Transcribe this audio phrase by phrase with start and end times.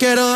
[0.00, 0.29] quiero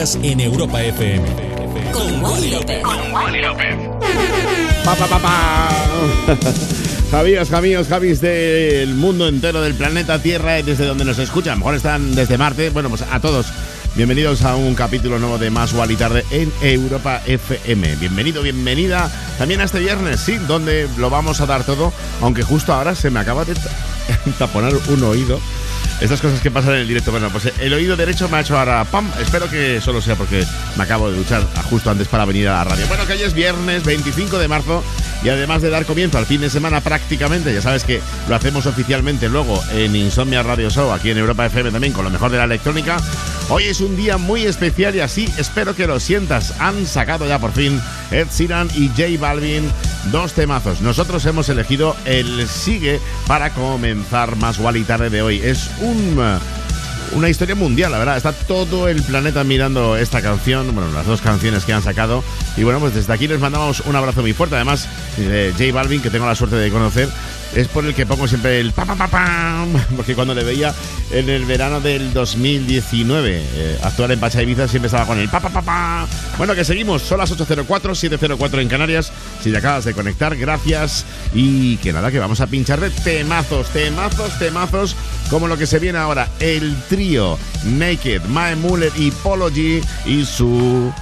[0.00, 1.22] en Europa FM.
[1.92, 2.22] Con
[3.12, 3.76] Wally López.
[4.82, 5.68] Pa, pa, pa, pa.
[7.10, 11.52] Javíos, Javíos, Javis del mundo entero, del planeta Tierra, desde donde nos escuchan.
[11.52, 12.70] A lo mejor están desde Marte.
[12.70, 13.44] Bueno, pues a todos,
[13.94, 17.96] bienvenidos a un capítulo nuevo de Más Wally Tarde en Europa FM.
[17.96, 22.72] Bienvenido, bienvenida también a este viernes, sí, donde lo vamos a dar todo, aunque justo
[22.72, 23.70] ahora se me acaba de ta-
[24.38, 25.38] taponar un oído.
[26.00, 27.10] Estas cosas que pasan en el directo.
[27.10, 29.10] Bueno, pues el oído derecho me ha hecho ahora pam.
[29.20, 30.46] Espero que solo sea porque
[30.76, 32.86] me acabo de duchar justo antes para venir a la radio.
[32.88, 34.82] Bueno, que hoy es viernes 25 de marzo
[35.22, 38.64] y además de dar comienzo al fin de semana prácticamente, ya sabes que lo hacemos
[38.64, 42.38] oficialmente luego en Insomnia Radio Show, aquí en Europa FM también, con lo mejor de
[42.38, 42.96] la electrónica.
[43.50, 46.54] Hoy es un día muy especial y así espero que lo sientas.
[46.60, 47.80] Han sacado ya por fin
[48.10, 49.70] Ed Sheeran y J Balvin
[50.12, 50.80] dos temazos.
[50.80, 55.40] Nosotros hemos elegido el Sigue para comenzar más Wally tarde de hoy.
[55.40, 58.16] Es un uh, una historia mundial, la verdad.
[58.16, 62.24] Está todo el planeta mirando esta canción, bueno, las dos canciones que han sacado.
[62.56, 64.56] Y bueno, pues desde aquí les mandamos un abrazo muy fuerte.
[64.56, 67.08] Además, de J Balvin, que tengo la suerte de conocer,
[67.54, 70.74] es por el que pongo siempre el pa pa pa pam, porque cuando le veía
[71.10, 75.40] en el verano del 2019 eh, actuar en Pacha Ibiza siempre estaba con el pa
[75.40, 76.06] pa pa pa.
[76.38, 79.12] Bueno, que seguimos, son las 804, 704 en Canarias.
[79.42, 81.04] Si te acabas de conectar, gracias.
[81.34, 84.96] Y que nada, que vamos a pinchar de temazos, temazos, temazos,
[85.28, 90.92] como lo que se viene ahora, el trío Naked, Mae Muller y Polo y su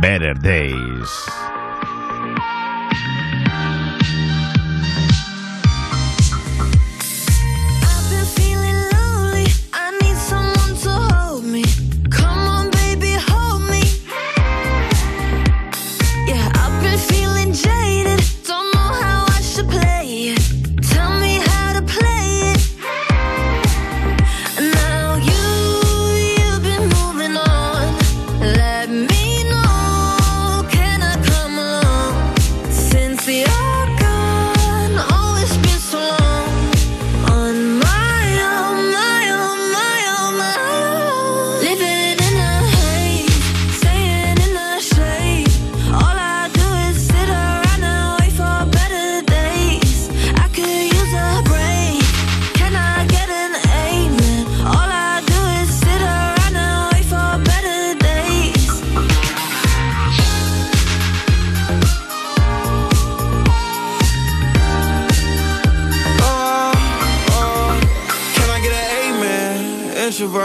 [0.00, 1.59] Better Days.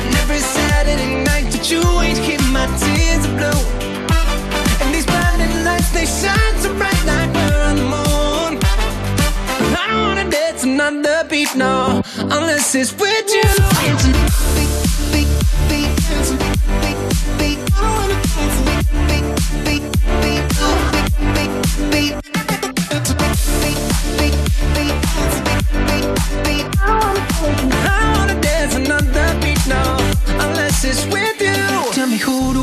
[0.00, 3.62] And every Saturday night that you ain't keep my tears are blue.
[4.82, 8.52] And these blinding lights, they shine so bright like we're on the moon.
[9.76, 14.39] I don't wanna dance another beat, no, unless it's with you.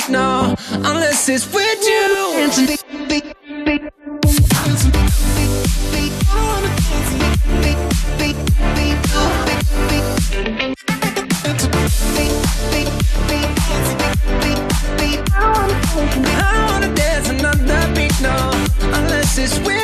[0.00, 2.34] sleep, no, unless it's with you.
[2.36, 3.34] Dancing, big, big,
[3.64, 3.90] big.
[16.36, 18.50] I wanna dance another beat, no,
[18.94, 19.83] unless it's with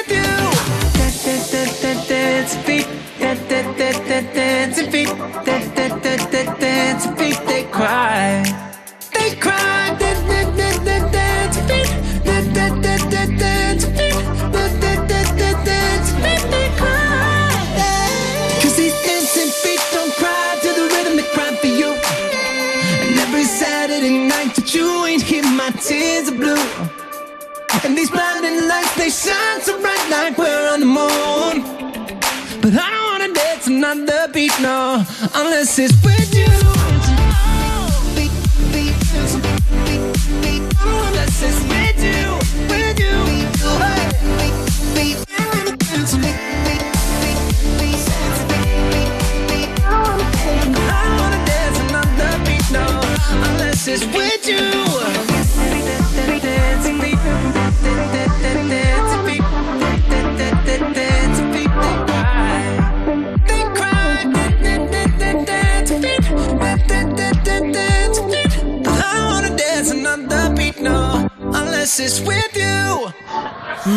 [34.31, 36.47] another beat, no, unless it's with you.
[38.15, 38.31] Beat,
[38.73, 38.95] beat,
[40.83, 42.39] unless it's with you,
[50.93, 51.79] I wanna dance
[53.49, 54.90] unless it's with you.
[71.91, 73.13] Chances with you.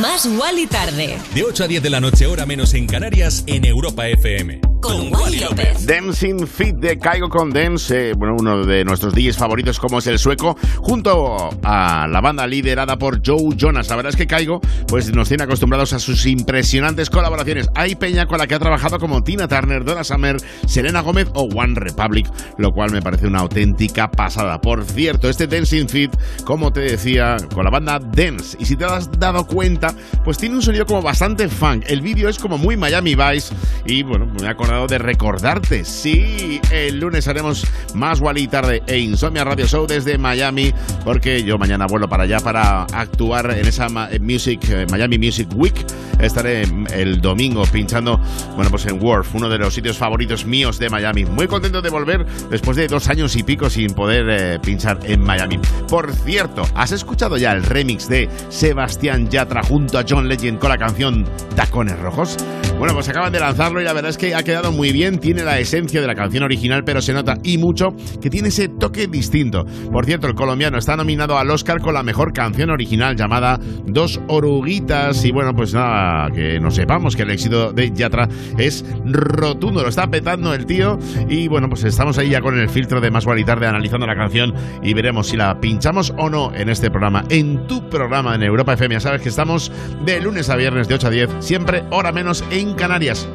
[0.02, 1.18] Más Wally tarde.
[1.34, 4.73] De 8 a 10 de la noche, hora menos en Canarias, en Europa FM.
[4.84, 5.86] Con Wally López.
[5.88, 10.08] Dancing Fit de Caigo con Dance, eh, bueno, uno de nuestros DJs favoritos como es
[10.08, 13.88] el sueco, junto a la banda liderada por Joe Jonas.
[13.88, 17.70] La verdad es que Caigo pues nos tiene acostumbrados a sus impresionantes colaboraciones.
[17.76, 20.36] Hay peña con la que ha trabajado como Tina Turner, Donna Summer,
[20.68, 24.60] Selena Gómez o One Republic, lo cual me parece una auténtica pasada.
[24.60, 26.12] Por cierto, este Dancing Fit,
[26.44, 30.56] como te decía, con la banda Dance, y si te has dado cuenta, pues tiene
[30.56, 31.86] un sonido como bastante funk.
[31.88, 35.86] El vídeo es como muy Miami Vice y bueno, me he acordado de recordarte.
[35.86, 40.74] Sí, el lunes haremos más Wally tarde e Insomnia Radio Show desde Miami,
[41.06, 43.88] porque yo mañana vuelo para allá para actuar en esa
[44.20, 45.76] Music eh, Miami Music Week.
[46.20, 48.20] Estaré el domingo pinchando,
[48.56, 51.24] bueno, pues en Wharf, uno de los sitios favoritos míos de Miami.
[51.26, 55.22] Muy contento de volver después de dos años y pico sin poder eh, pinchar en
[55.22, 55.60] Miami.
[55.88, 60.70] Por cierto, ¿has escuchado ya el remix de Sebastián Yatra junto a John Legend con
[60.70, 61.26] la canción
[61.56, 62.38] Tacones Rojos?
[62.80, 65.20] Bueno, pues acaban de lanzarlo y la verdad es que ha quedado muy bien.
[65.20, 67.90] Tiene la esencia de la canción original, pero se nota y mucho
[68.22, 69.66] que tiene ese toque distinto.
[69.92, 74.22] Por cierto, el colombiano está nominado al Oscar con la mejor canción original llamada Dos
[74.28, 75.24] Oruguitas.
[75.26, 78.28] Y bueno, pues nada, que no sepamos que el éxito de Yatra
[78.58, 79.82] es rotundo.
[79.82, 80.98] Lo está petando el tío.
[81.30, 84.16] Y bueno, pues estamos ahí ya con el filtro de Más y Tarde analizando la
[84.16, 87.24] canción y veremos si la pinchamos o no en este programa.
[87.30, 88.96] En tu programa en Europa FM.
[88.96, 89.72] Ya sabes que estamos
[90.06, 93.28] de lunes a viernes de 8 a 10, siempre hora menos en Canarias.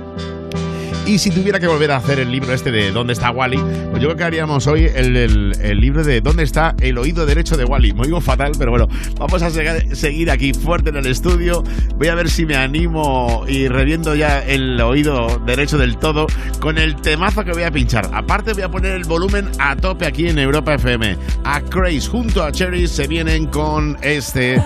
[1.08, 3.56] Y si tuviera que volver a hacer el libro este de ¿Dónde está Wally?
[3.56, 7.64] Pues yo creo que haríamos hoy el, libro de ¿Dónde está el oído derecho de
[7.64, 7.94] Wally?
[7.94, 8.88] Me oigo fatal, pero bueno,
[9.18, 11.64] vamos a seg- seguir aquí fuerte en el estudio.
[11.96, 16.26] Voy a ver si me animo y reviendo ya el oído derecho del todo
[16.60, 18.10] con el temazo que voy a pinchar.
[18.12, 21.16] Aparte voy a poner el volumen a tope aquí en Europa FM.
[21.42, 24.62] A Craze junto a Cherry se vienen con este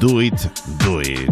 [0.00, 0.34] Do It,
[0.84, 1.30] Do It.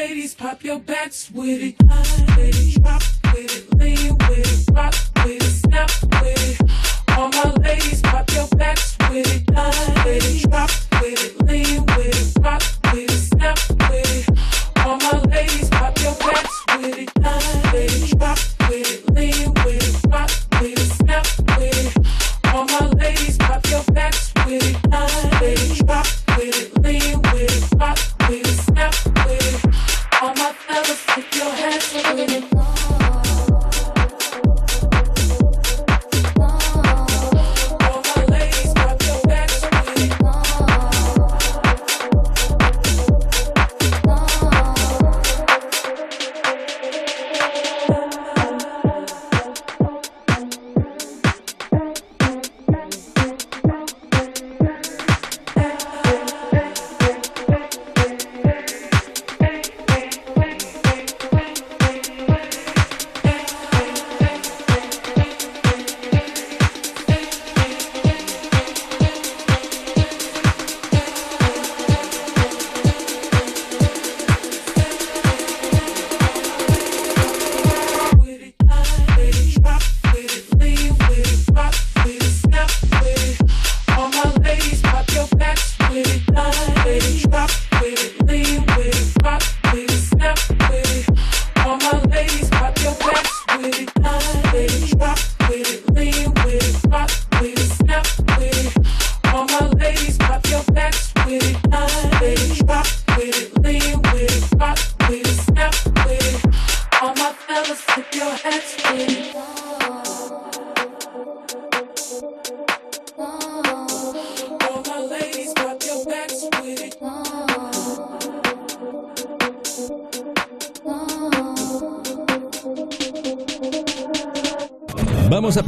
[0.00, 2.82] Ladies, pop your backs with it.
[2.82, 3.19] Drop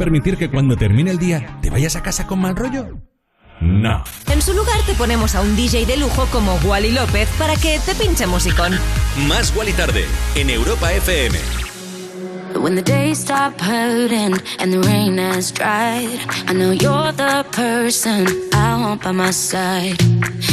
[0.03, 2.99] permitir que cuando termine el día te vayas a casa con mal rollo?
[3.61, 4.03] No.
[4.29, 7.79] En su lugar te ponemos a un DJ de lujo como Wally López para que
[7.79, 8.73] te pinche musicón.
[9.29, 10.03] Más Wally tarde
[10.35, 11.37] en Europa FM.
[12.55, 18.27] When the days stop hurting and the rain has dried, I know you're the person
[18.53, 19.97] I want by my side.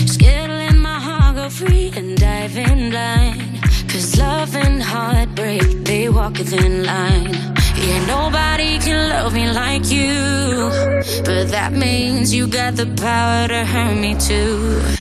[0.07, 3.63] Skittling my heart, go free and dive in blind.
[3.89, 7.60] Cause love and heartbreak, they walk a thin line.
[7.81, 10.71] Yeah, nobody can love me like you.
[11.25, 15.00] But that means you got the power to hurt me too.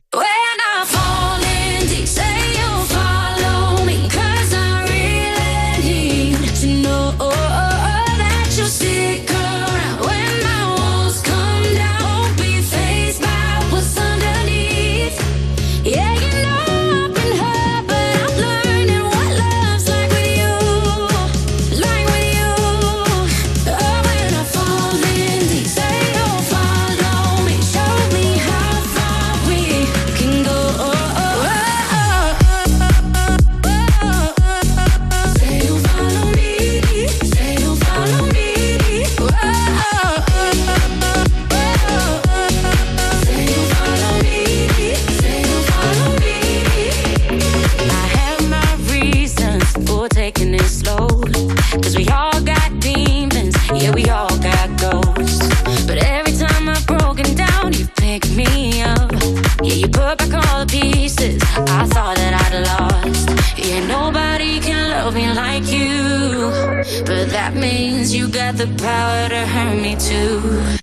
[68.13, 70.78] You got the power to hurt me too.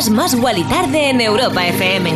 [0.00, 2.10] Escuchas Más Guali Tarde en Europa FM.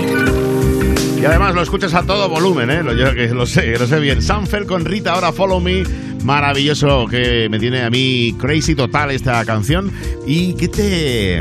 [1.21, 2.83] Y además lo escuchas a todo volumen, ¿eh?
[2.83, 4.23] Lo- Yo que lo sé, lo sé bien.
[4.23, 5.83] Sanfer con Rita, ahora Follow Me.
[6.23, 9.93] Maravilloso que me tiene a mí crazy total esta canción.
[10.27, 11.41] ¿Y qué te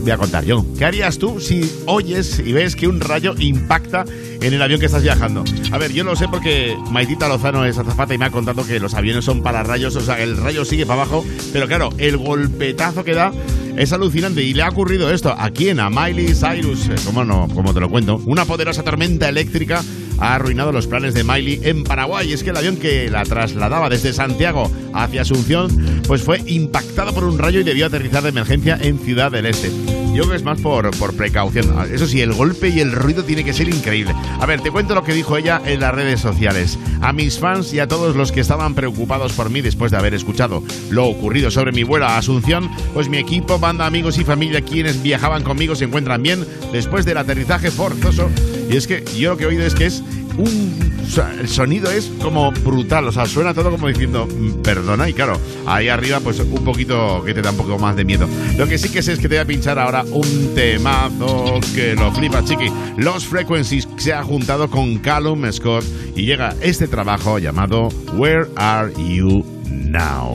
[0.00, 0.66] voy a contar yo?
[0.76, 4.04] ¿Qué harías tú si oyes y ves que un rayo impacta
[4.40, 5.44] en el avión que estás viajando?
[5.70, 8.80] A ver, yo lo sé porque Maitita Lozano es azafata y me ha contado que
[8.80, 11.24] los aviones son para rayos, o sea, el rayo sigue para abajo.
[11.52, 13.30] Pero claro, el golpetazo que da
[13.76, 17.48] es alucinante y le ha ocurrido esto a quién, a Miley Cyrus, Eh, ¿cómo no?
[17.54, 18.20] ¿Cómo te lo cuento?
[18.26, 19.82] Una poderosa tormenta eléctrica
[20.18, 22.32] ha arruinado los planes de Miley en Paraguay.
[22.32, 27.24] Es que el avión que la trasladaba desde Santiago hacia Asunción, pues fue impactado por
[27.24, 29.70] un rayo y debió aterrizar de emergencia en Ciudad del Este.
[30.14, 31.74] Yo creo que es más por, por precaución.
[31.92, 34.14] Eso sí, el golpe y el ruido tiene que ser increíble.
[34.40, 36.78] A ver, te cuento lo que dijo ella en las redes sociales.
[37.00, 40.14] A mis fans y a todos los que estaban preocupados por mí después de haber
[40.14, 44.60] escuchado lo ocurrido sobre mi vuelo a Asunción, pues mi equipo, banda, amigos y familia
[44.60, 48.30] quienes viajaban conmigo se encuentran bien después del aterrizaje forzoso.
[48.70, 50.04] Y es que yo lo que he oído es que es
[50.38, 50.94] un
[51.40, 55.38] el sonido es como brutal, o sea, suena todo como diciendo "Mm, perdona y claro,
[55.66, 58.26] ahí arriba pues un poquito que te da un poco más de miedo.
[58.56, 61.94] Lo que sí que sé es que te voy a pinchar ahora un temazo que
[61.94, 62.66] lo flipa, chiqui.
[62.96, 65.84] Los Frequencies se ha juntado con Callum Scott
[66.16, 70.34] y llega este trabajo llamado Where Are You Now?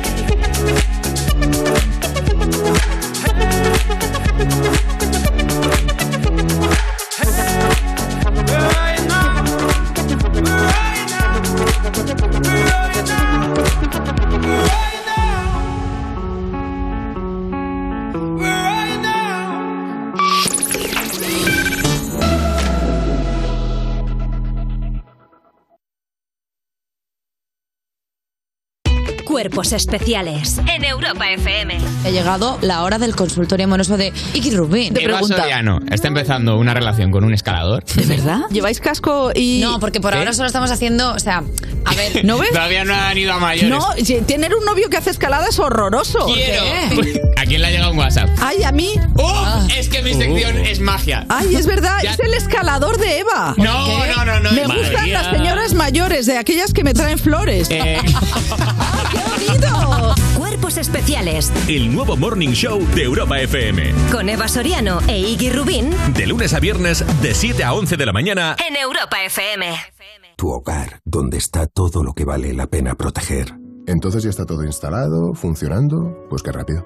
[29.31, 31.77] Cuerpos especiales en Europa FM.
[32.03, 34.93] Ha llegado la hora del consultorio amoroso de Iki Rubin.
[34.99, 37.81] Eva Soriano está empezando una relación con un escalador.
[37.85, 38.41] ¿De verdad?
[38.51, 39.61] ¿Lleváis casco y...?
[39.61, 40.19] No, porque por ¿Sí?
[40.19, 41.43] ahora solo estamos haciendo, o sea,
[41.85, 42.25] a ver...
[42.25, 42.49] ¿No ves?
[42.49, 43.69] Todavía no han ido a mayores.
[43.69, 46.25] No, tener un novio que hace escalada es horroroso.
[46.25, 46.63] Quiero.
[46.63, 48.29] ¿A quién le ha llegado un WhatsApp?
[48.41, 48.93] Ay, a mí.
[49.17, 49.67] ¡Oh!
[49.77, 51.25] Es que mi sección es magia.
[51.27, 53.53] Ay, es verdad, Ya- es el escalador de Eva.
[53.57, 54.51] No, no, no, no.
[54.53, 54.83] Me María.
[54.83, 57.67] gustan las señoras mayores, de aquellas que me traen flores.
[57.69, 57.97] Eh,
[59.11, 60.15] ¡Qué bonito!
[60.37, 63.93] Cuerpos especiales El nuevo Morning Show de Europa FM.
[64.11, 68.05] con Eva Soriano e Iggy Rubín De lunes a viernes, de 7 a 11 de
[68.05, 68.55] la mañana.
[68.65, 69.67] en Europa FM.
[70.37, 73.55] Tu hogar, donde está todo lo que vale la pena proteger.
[73.87, 76.15] Entonces ya está todo instalado, funcionando.
[76.29, 76.85] Pues qué rápido.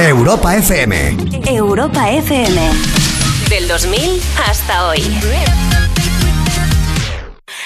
[0.00, 1.18] Europa FM.
[1.46, 2.70] Europa FM.
[3.50, 5.02] Del 2000 hasta hoy.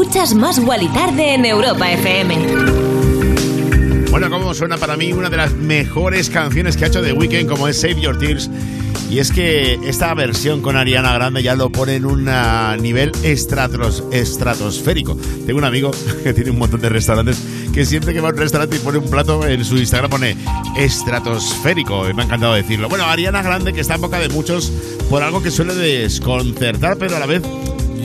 [0.00, 2.34] Escuchas Más Wally Tarde en Europa FM.
[4.10, 7.46] Bueno, como suena para mí una de las mejores canciones que ha hecho The Weeknd,
[7.46, 8.48] como es Save Your Tears.
[9.10, 13.12] Y es que esta versión con Ariana Grande ya lo pone en un ah, nivel
[13.22, 15.18] estratos, estratosférico.
[15.44, 15.90] Tengo un amigo
[16.24, 17.38] que tiene un montón de restaurantes
[17.74, 20.34] que siempre que va a un restaurante y pone un plato en su Instagram pone
[20.78, 22.08] estratosférico.
[22.08, 22.88] Y me ha encantado decirlo.
[22.88, 24.72] Bueno, Ariana Grande que está en boca de muchos
[25.10, 27.42] por algo que suele desconcertar, pero a la vez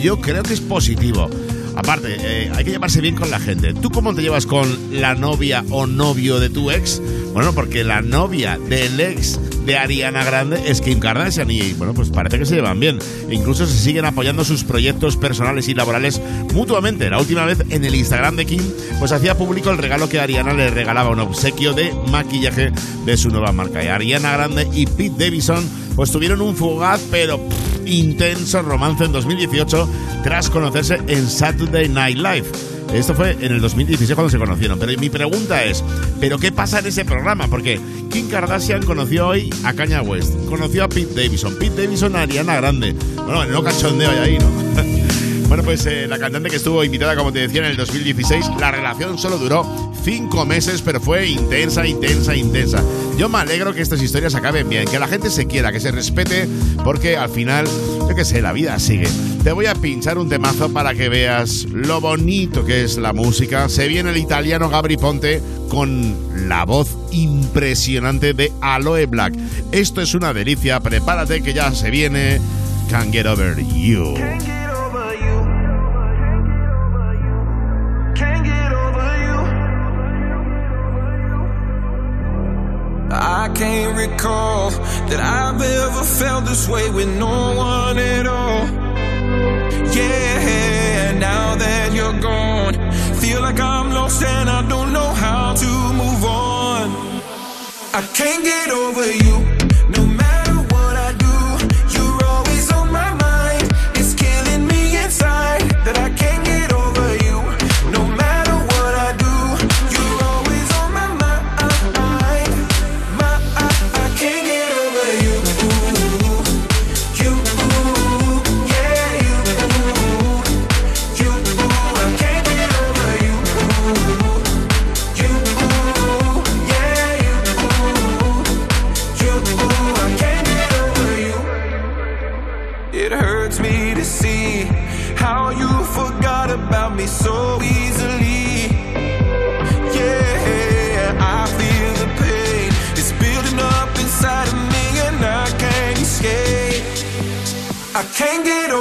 [0.02, 1.30] yo creo que es positivo.
[1.76, 3.74] Aparte, eh, hay que llevarse bien con la gente.
[3.74, 7.02] ¿Tú cómo te llevas con la novia o novio de tu ex?
[7.32, 12.08] Bueno, porque la novia del ex de Ariana Grande es Kim Kardashian y bueno, pues
[12.10, 12.98] parece que se llevan bien.
[13.30, 16.20] Incluso se siguen apoyando sus proyectos personales y laborales
[16.54, 17.10] mutuamente.
[17.10, 18.62] La última vez en el Instagram de Kim,
[18.98, 22.72] pues hacía público el regalo que Ariana le regalaba, un obsequio de maquillaje
[23.04, 23.82] de su nueva marca.
[23.82, 27.40] Y Ariana Grande y Pete Davidson pues tuvieron un fugaz pero
[27.86, 29.88] intenso romance en 2018
[30.22, 32.75] tras conocerse en Saturday Night Live.
[32.92, 34.78] Esto fue en el 2016 cuando se conocieron.
[34.78, 35.84] Pero mi pregunta es,
[36.20, 37.48] ¿pero qué pasa en ese programa?
[37.48, 42.22] Porque Kim Kardashian conoció hoy a Kanye West, conoció a Pete Davidson, Pete Davidson a
[42.22, 42.94] Ariana Grande.
[43.16, 44.46] Bueno, no cachondeo hay ahí, ¿no?
[45.48, 48.72] Bueno, pues eh, la cantante que estuvo invitada, como te decía, en el 2016, la
[48.72, 52.80] relación solo duró cinco meses, pero fue intensa, intensa, intensa.
[53.18, 55.90] Yo me alegro que estas historias acaben bien, que la gente se quiera, que se
[55.90, 56.48] respete,
[56.84, 57.66] porque al final,
[58.08, 59.08] yo qué sé, la vida sigue.
[59.42, 63.68] Te voy a pinchar un temazo para que veas lo bonito que es la música.
[63.68, 66.14] Se viene el italiano Gabri Ponte con
[66.48, 69.34] la voz impresionante de Aloe Black.
[69.72, 72.40] Esto es una delicia, prepárate que ya se viene
[72.88, 74.14] Can't Get Over You.
[83.18, 88.66] I can't recall that I've ever felt this way with no one at all.
[89.96, 90.38] Yeah,
[91.02, 92.74] and now that you're gone,
[93.14, 96.90] feel like I'm lost and I don't know how to move on.
[97.94, 99.55] I can't get over you.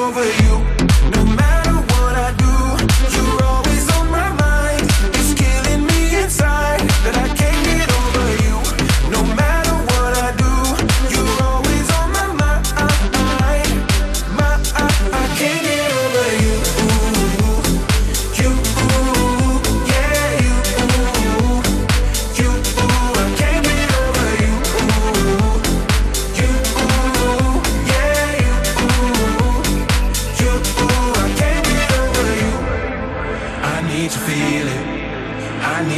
[0.05, 0.44] Over you.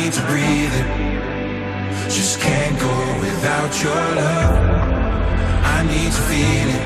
[0.08, 0.88] Breathe it.
[2.08, 4.56] Just can't go without your love.
[5.76, 6.84] I need to feel it.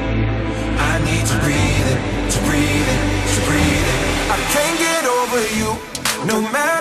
[0.89, 2.01] I need to breathe it,
[2.33, 3.01] to breathe it,
[3.33, 4.01] to breathe it.
[4.25, 5.69] I can't get over you.
[6.25, 6.80] No matter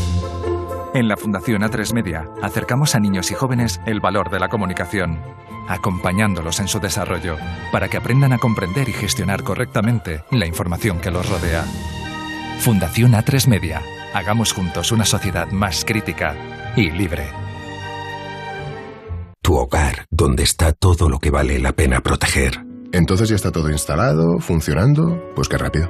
[0.93, 5.21] En la Fundación A3 Media acercamos a niños y jóvenes el valor de la comunicación,
[5.69, 7.37] acompañándolos en su desarrollo
[7.71, 11.63] para que aprendan a comprender y gestionar correctamente la información que los rodea.
[12.59, 13.81] Fundación A3 Media.
[14.13, 16.35] Hagamos juntos una sociedad más crítica
[16.75, 17.29] y libre.
[19.41, 22.65] Tu hogar, donde está todo lo que vale la pena proteger.
[22.91, 25.31] Entonces ya está todo instalado, funcionando.
[25.35, 25.89] Pues qué rápido.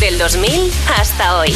[0.00, 1.50] Del 2000 hasta hoy.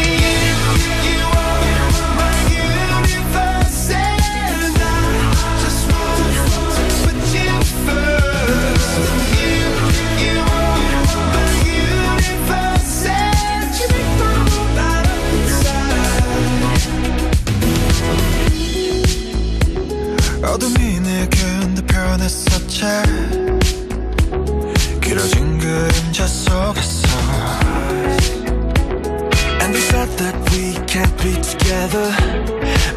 [31.23, 32.09] Be together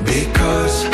[0.05, 0.89] Because,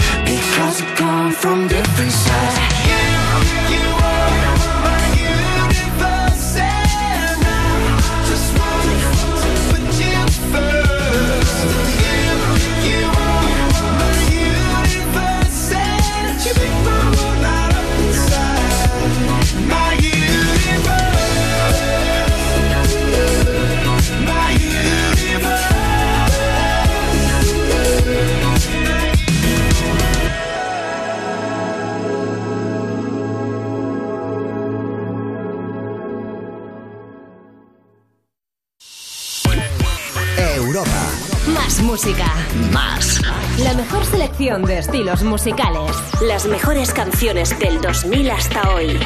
[44.58, 45.92] de estilos musicales.
[46.22, 48.98] Las mejores canciones del 2000 hasta hoy.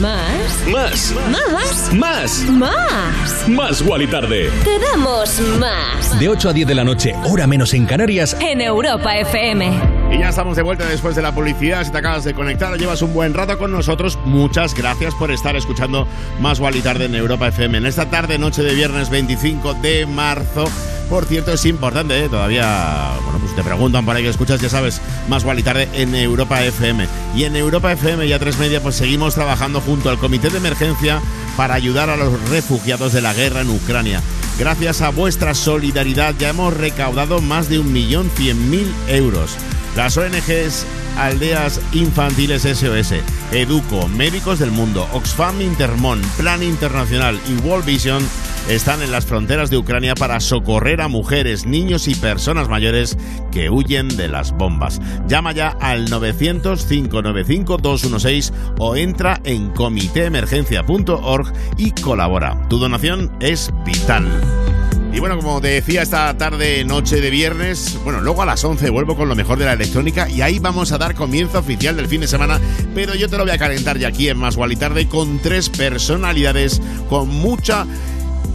[0.00, 0.66] Más.
[0.66, 1.14] Más.
[1.30, 1.92] Más.
[1.94, 2.44] Más.
[2.50, 3.48] Más.
[3.48, 4.50] Más Wally Tarde.
[4.64, 6.18] Te damos más.
[6.18, 8.36] De 8 a 10 de la noche, hora menos en Canarias.
[8.40, 10.01] En Europa FM.
[10.12, 11.84] Y ya estamos de vuelta después de la publicidad.
[11.84, 15.56] Si te acabas de conectar llevas un buen rato con nosotros, muchas gracias por estar
[15.56, 16.06] escuchando
[16.38, 17.78] Más Wally Tarde en Europa FM.
[17.78, 20.66] En esta tarde, noche de viernes 25 de marzo.
[21.08, 22.28] Por cierto, es importante, ¿eh?
[22.28, 26.14] todavía, bueno, pues te preguntan por ahí que escuchas, ya sabes, Más Wally Tarde en
[26.14, 27.08] Europa FM.
[27.34, 30.58] Y en Europa FM y a tres media, pues seguimos trabajando junto al Comité de
[30.58, 31.22] Emergencia
[31.56, 34.20] para ayudar a los refugiados de la guerra en Ucrania.
[34.58, 39.56] Gracias a vuestra solidaridad ya hemos recaudado más de 1.100.000 euros.
[39.96, 40.86] Las ONGs
[41.18, 43.14] Aldeas Infantiles SOS,
[43.52, 48.22] Educo, Médicos del Mundo, Oxfam Intermon, Plan Internacional y World Vision
[48.68, 53.18] están en las fronteras de Ucrania para socorrer a mujeres, niños y personas mayores
[53.50, 55.00] que huyen de las bombas.
[55.26, 62.68] Llama ya al 900-595-216 o entra en comitéemergencia.org y colabora.
[62.68, 64.28] Tu donación es vital.
[65.12, 68.88] Y bueno, como te decía, esta tarde, noche de viernes, bueno, luego a las 11
[68.88, 72.08] vuelvo con lo mejor de la electrónica y ahí vamos a dar comienzo oficial del
[72.08, 72.58] fin de semana,
[72.94, 75.68] pero yo te lo voy a calentar ya aquí en Más y Tarde con tres
[75.68, 77.86] personalidades con mucha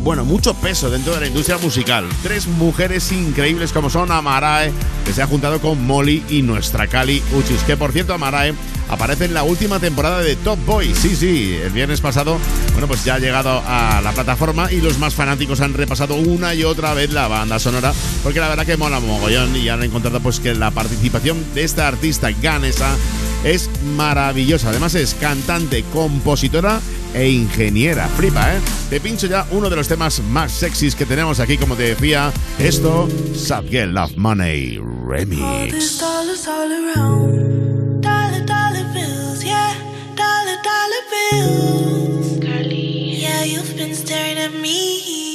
[0.07, 2.05] bueno, mucho peso dentro de la industria musical.
[2.23, 4.71] Tres mujeres increíbles como son Amarae,
[5.05, 7.61] que se ha juntado con Molly y nuestra Cali Uchis.
[7.63, 8.53] Que por cierto, Amarae
[8.87, 10.95] aparece en la última temporada de Top Boy.
[10.95, 12.37] Sí, sí, el viernes pasado,
[12.71, 16.55] bueno, pues ya ha llegado a la plataforma y los más fanáticos han repasado una
[16.55, 17.91] y otra vez la banda sonora,
[18.23, 21.85] porque la verdad que mola mogollón y han encontrado pues que la participación de esta
[21.85, 22.95] artista ganesa
[23.43, 24.69] es maravillosa.
[24.69, 26.79] Además es cantante, compositora
[27.13, 28.07] e ingeniera.
[28.07, 28.59] Flipa, ¿eh?
[28.89, 32.31] Te pincho ya uno de los temas más sexys que tenemos aquí, como te decía.
[32.59, 36.01] Esto, Sad Girl Love Money Remix.
[43.47, 45.26] you've been staring at me.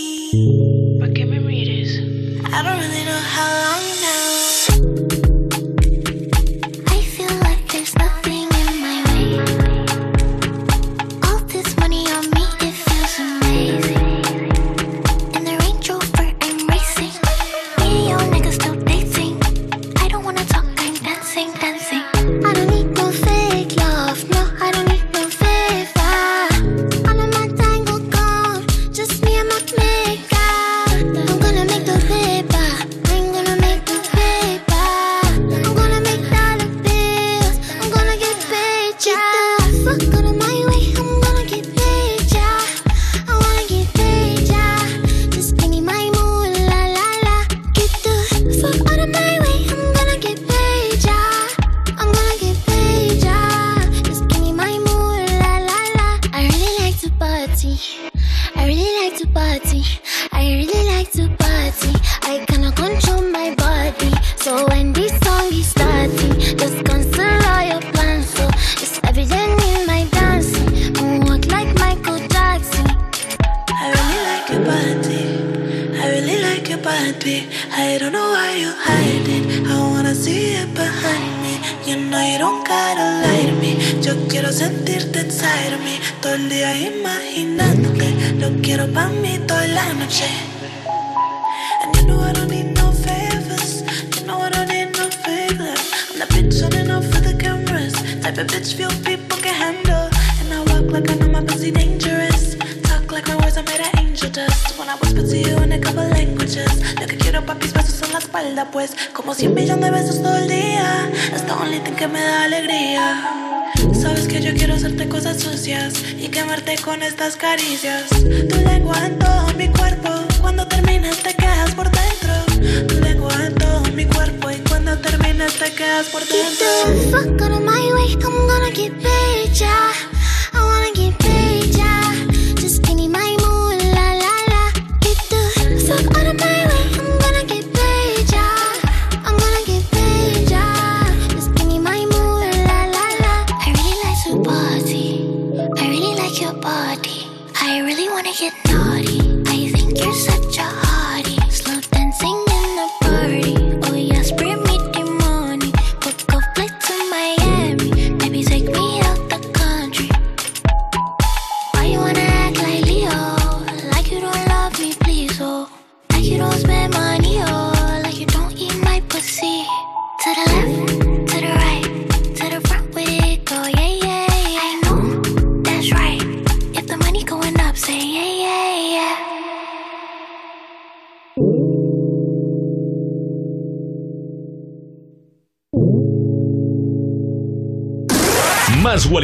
[115.72, 118.10] y quemarte con estas caricias.
[118.10, 120.10] Tu lengua en todo mi cuerpo,
[120.42, 122.86] cuando terminas te quedas por dentro.
[122.88, 126.66] Tu lengua en todo mi cuerpo y cuando terminas te quedas por dentro.
[126.88, 130.01] If the fuck out of my way, I'm gonna get better.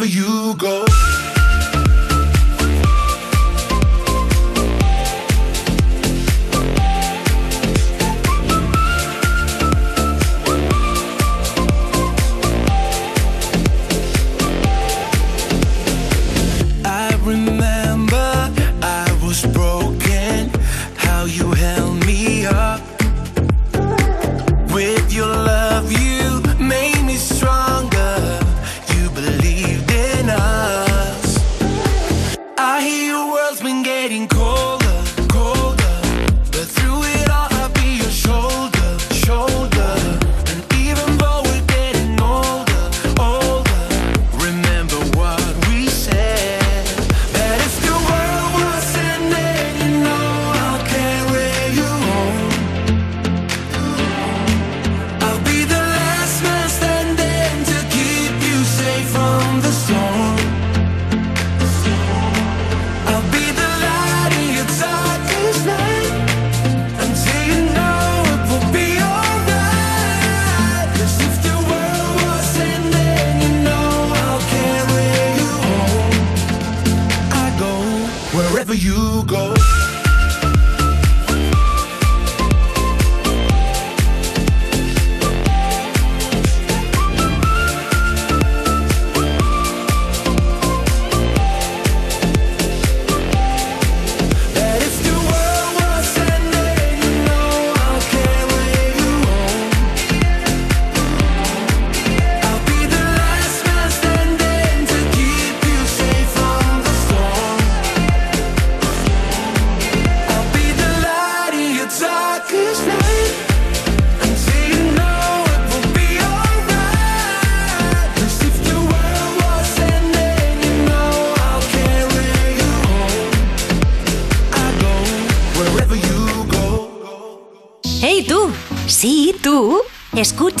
[0.00, 0.39] for you.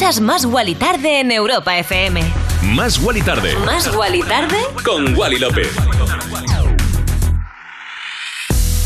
[0.00, 2.22] Escuchas Más Wally Tarde en Europa FM.
[2.62, 3.54] Más Wally Tarde.
[3.66, 5.68] Más Wally Tarde Con Wally López.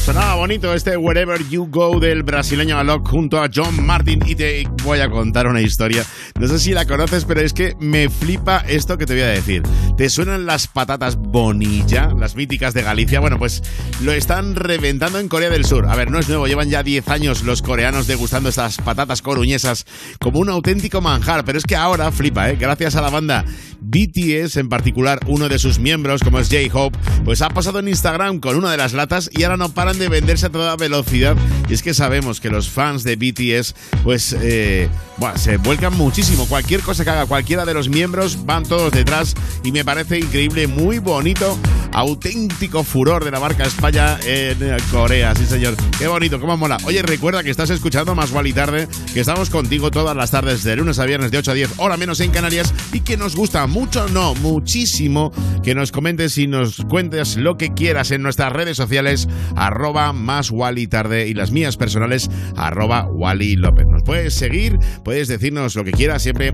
[0.04, 4.68] Sonaba bonito este Wherever You Go del brasileño Alok junto a John Martin y te
[4.82, 6.04] voy a contar una historia.
[6.38, 9.28] No sé si la conoces, pero es que me flipa esto que te voy a
[9.28, 9.62] decir.
[9.96, 13.20] ¿Te suenan las patatas bonilla, las míticas de Galicia?
[13.20, 13.62] Bueno, pues
[14.02, 15.86] lo están reventando en Corea del Sur.
[15.86, 19.86] A ver, no es nuevo, llevan ya 10 años los coreanos degustando estas patatas coruñesas
[20.20, 22.56] como un auténtico manjar, pero es que ahora flipa, ¿eh?
[22.56, 23.44] Gracias a la banda
[23.80, 28.38] BTS, en particular uno de sus miembros, como es J-Hope, pues ha pasado en Instagram
[28.40, 31.36] con una de las latas y ahora no paran de venderse a toda velocidad.
[31.68, 36.46] Y es que sabemos que los fans de BTS, pues, eh, bueno, se vuelcan muchísimo.
[36.46, 40.66] Cualquier cosa que haga cualquiera de los miembros, van todos detrás y me parece increíble,
[40.66, 41.58] muy bonito,
[41.94, 44.58] auténtico furor de la marca España en
[44.90, 45.34] Corea.
[45.34, 45.76] Sí, señor.
[45.98, 46.76] Qué bonito, cómo mola.
[46.84, 50.76] Oye, recuerda que estás escuchando Más y Tarde, que estamos contigo todas las tardes de
[50.76, 53.66] lunes a viernes de 8 a 10, hora menos en Canarias, y que nos gusta
[53.66, 55.32] mucho, no, muchísimo,
[55.62, 60.50] que nos comentes y nos cuentes lo que quieras en nuestras redes sociales, arroba más
[60.50, 63.86] Wally Tarde y las mías personales, arroba Wally López.
[63.86, 66.52] Nos puedes seguir, puedes decirnos lo que quieras, siempre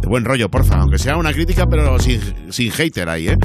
[0.00, 2.20] de buen rollo, porfa, aunque sea una crítica, pero sin,
[2.50, 3.36] sin hater ahí, ¿eh?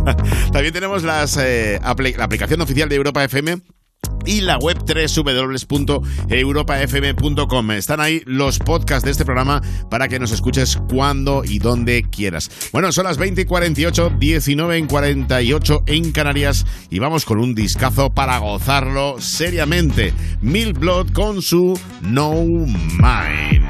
[0.52, 3.58] También tenemos las, eh, la aplicación oficial de Europa FM
[4.24, 7.70] y la web www.europafm.com.
[7.72, 9.60] Están ahí los podcasts de este programa
[9.90, 12.50] para que nos escuches cuando y donde quieras.
[12.72, 17.54] Bueno, son las 20 y 48, 19 en 48 en Canarias y vamos con un
[17.54, 20.14] discazo para gozarlo seriamente.
[20.40, 23.69] Milk Blood con su No Mind.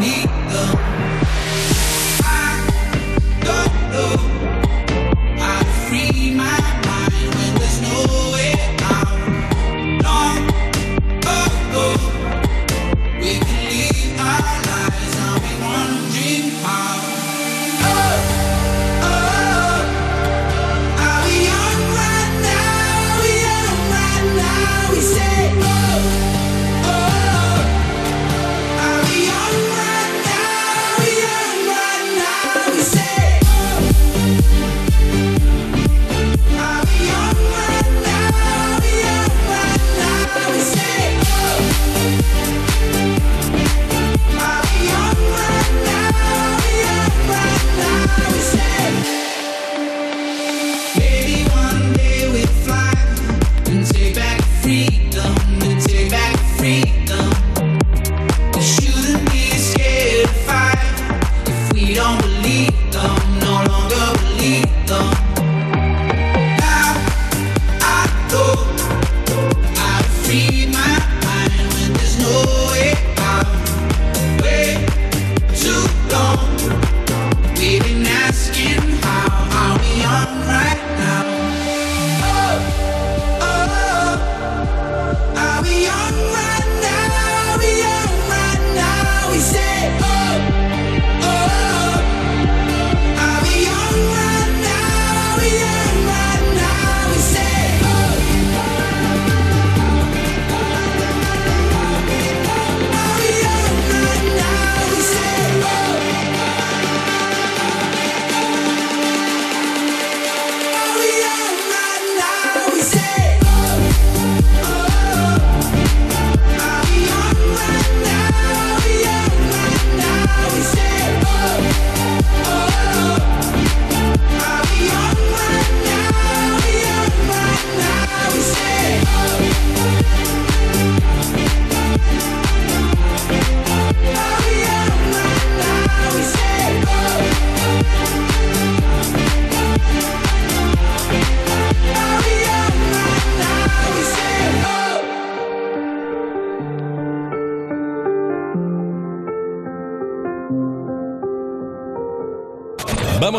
[0.00, 0.39] need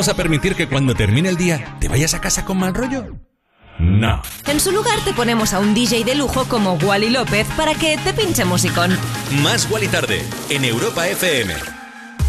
[0.01, 3.19] ¿Vamos a permitir que cuando termine el día te vayas a casa con mal rollo?
[3.77, 4.19] No.
[4.47, 7.99] En su lugar te ponemos a un DJ de lujo como Wally López para que
[8.03, 8.97] te pinche musicón.
[9.43, 11.53] Más Wally tarde en Europa FM.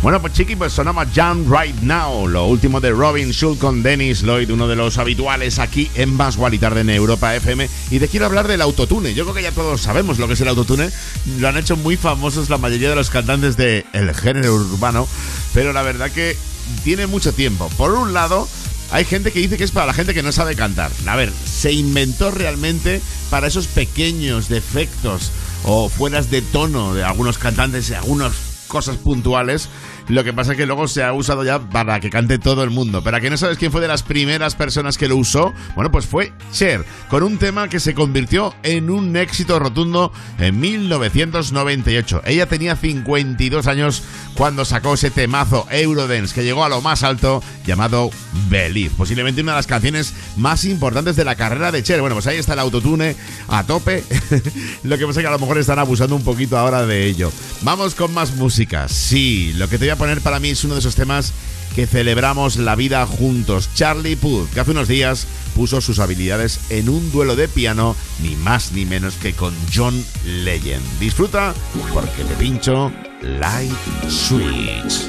[0.02, 4.22] Bueno, pues chiqui, pues sonamos Jump Right Now, lo último de Robin Schulz con Dennis
[4.22, 7.70] Lloyd, uno de los habituales aquí en Más y Tarde en Europa FM.
[7.90, 9.14] Y te quiero hablar del autotune.
[9.14, 10.90] Yo creo que ya todos sabemos lo que es el autotune.
[11.38, 15.08] Lo han hecho muy famosos la mayoría de los cantantes del género urbano,
[15.54, 16.36] pero la verdad que
[16.84, 17.68] tiene mucho tiempo.
[17.76, 18.48] Por un lado,
[18.90, 20.90] hay gente que dice que es para la gente que no sabe cantar.
[21.06, 23.00] A ver, se inventó realmente
[23.30, 25.30] para esos pequeños defectos
[25.64, 28.32] o fueras de tono de algunos cantantes algunas
[28.68, 29.68] cosas puntuales.
[30.12, 32.68] Lo que pasa es que luego se ha usado ya para que cante todo el
[32.68, 33.02] mundo.
[33.02, 35.90] Pero a que no sabes quién fue de las primeras personas que lo usó, bueno,
[35.90, 42.24] pues fue Cher, con un tema que se convirtió en un éxito rotundo en 1998.
[42.26, 44.02] Ella tenía 52 años
[44.34, 48.10] cuando sacó ese temazo Eurodance que llegó a lo más alto llamado
[48.50, 52.02] Believe, posiblemente una de las canciones más importantes de la carrera de Cher.
[52.02, 53.16] Bueno, pues ahí está el autotune
[53.48, 54.04] a tope.
[54.82, 57.32] lo que pasa es que a lo mejor están abusando un poquito ahora de ello.
[57.62, 58.88] Vamos con más música.
[58.88, 61.32] Sí, lo que te voy a poner para mí es uno de esos temas
[61.76, 63.68] que celebramos la vida juntos.
[63.76, 68.34] Charlie Puth, que hace unos días puso sus habilidades en un duelo de piano, ni
[68.34, 70.82] más ni menos que con John Legend.
[70.98, 71.54] Disfruta
[71.92, 72.90] porque te pincho
[73.22, 73.70] Light
[74.08, 75.08] Switch.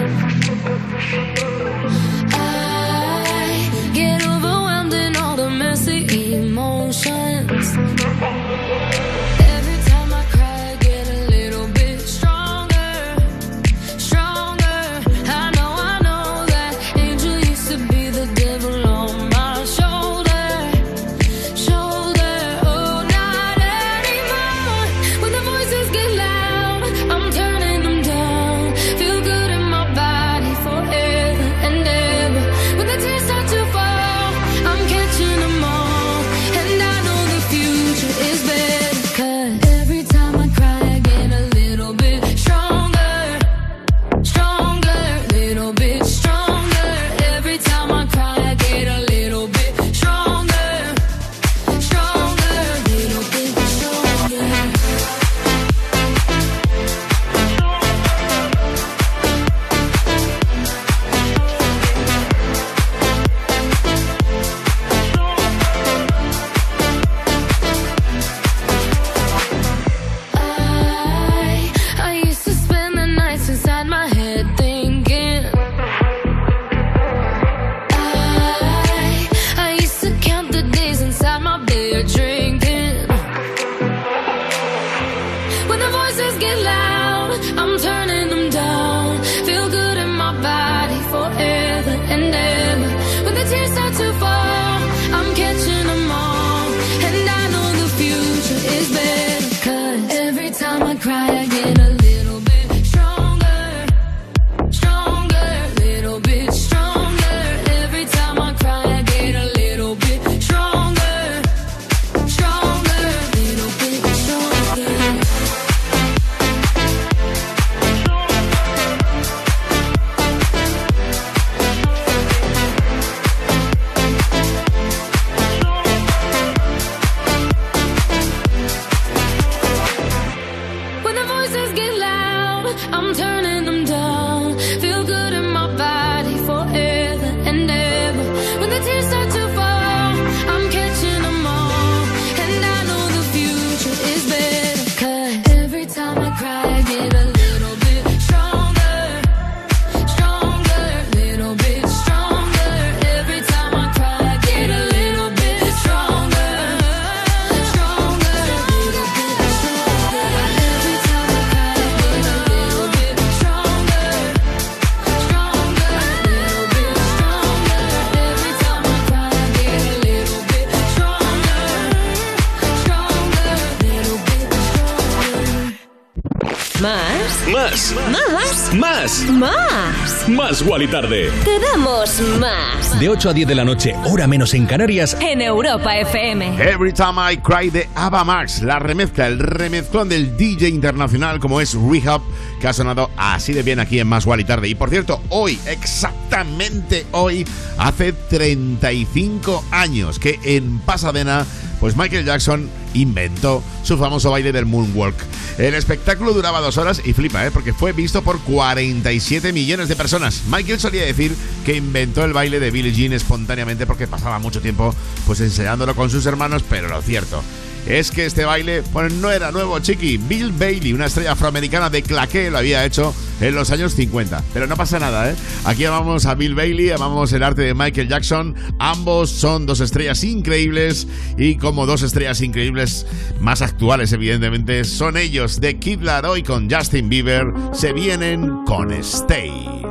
[179.29, 179.31] Más.
[179.31, 180.29] Más.
[180.29, 181.29] Más Wally Tarde.
[181.43, 182.99] Te damos más.
[182.99, 185.15] De 8 a 10 de la noche, hora menos en Canarias.
[185.19, 186.57] En Europa FM.
[186.59, 188.61] Every Time I Cry de Ava Max.
[188.61, 192.21] La remezcla, el remezclón del DJ internacional como es Rehab,
[192.59, 194.69] que ha sonado así de bien aquí en Más Wally Tarde.
[194.69, 197.45] Y por cierto, hoy, exactamente hoy,
[197.77, 201.45] hace 35 años que en Pasadena,
[201.79, 205.15] pues Michael Jackson inventó su famoso baile del Moonwalk
[205.61, 207.51] el espectáculo duraba dos horas y flipa, ¿eh?
[207.51, 210.41] porque fue visto por 47 millones de personas.
[210.47, 214.95] Michael solía decir que inventó el baile de Billie Jean espontáneamente porque pasaba mucho tiempo
[215.27, 217.43] pues enseñándolo con sus hermanos, pero lo cierto
[217.85, 220.17] es que este baile bueno, no era nuevo, chiqui.
[220.17, 224.43] Bill Bailey, una estrella afroamericana de claqué, lo había hecho en los años 50.
[224.53, 225.35] Pero no pasa nada, ¿eh?
[225.65, 228.55] Aquí amamos a Bill Bailey, amamos el arte de Michael Jackson.
[228.79, 231.07] Ambos son dos estrellas increíbles
[231.37, 233.05] y como dos estrellas increíbles
[233.39, 237.45] más actuales, evidentemente, son ellos de Kid Laroi con Justin Bieber.
[237.73, 239.90] Se vienen con Stay.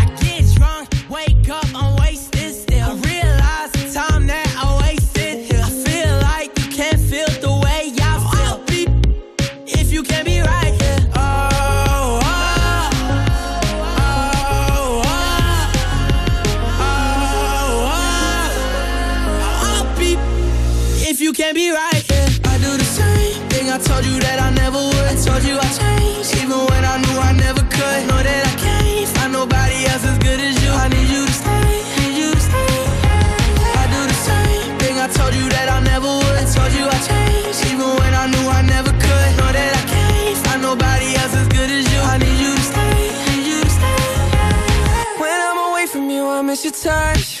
[46.71, 47.40] touch.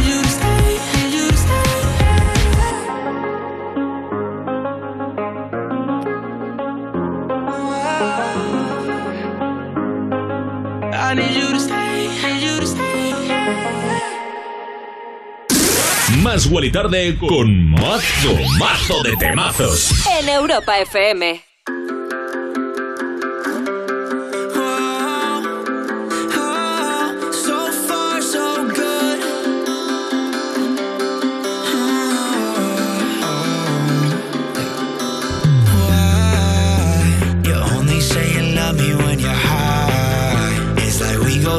[16.31, 19.91] más y Tarde con mazo, mazo de temazos.
[20.21, 21.41] En Europa FM.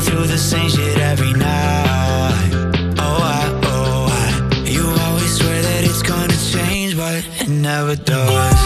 [0.00, 1.31] through the same shit every
[7.92, 8.62] overdose.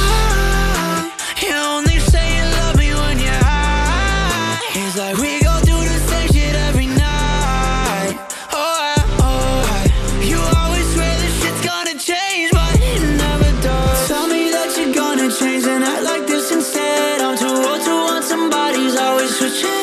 [1.42, 4.60] You only say you love me when you're high.
[4.74, 8.14] It's like we go through the same shit every night.
[8.52, 8.94] Oh, I,
[9.26, 10.24] oh, I.
[10.30, 14.08] You always swear this shit's gonna change, but it never does.
[14.08, 17.20] Tell me that you're gonna change and act like this instead.
[17.20, 19.75] I'm too old to want somebody's always switching.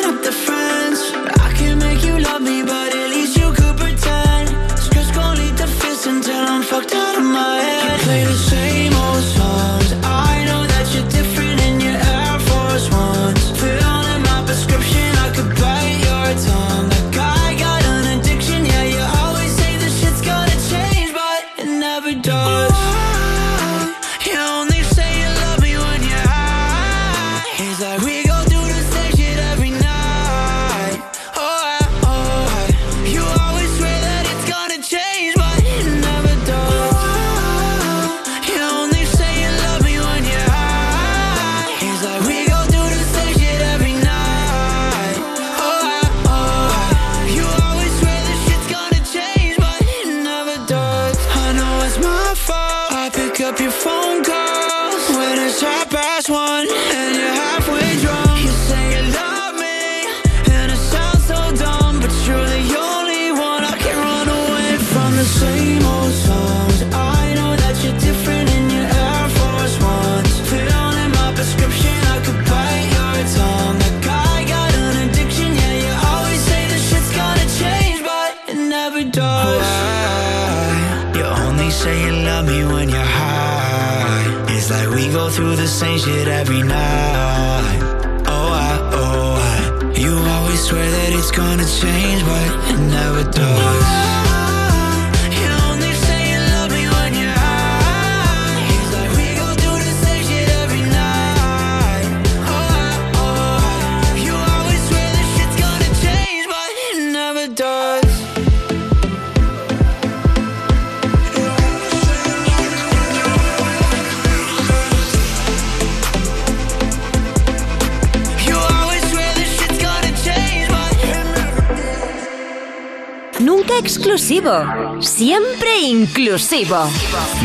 [126.23, 126.89] Siempre inclusivo.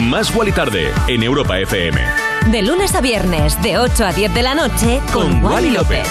[0.01, 2.01] Más Wally Tarde en Europa FM.
[2.51, 6.07] De lunes a viernes, de 8 a 10 de la noche, con, Wally López.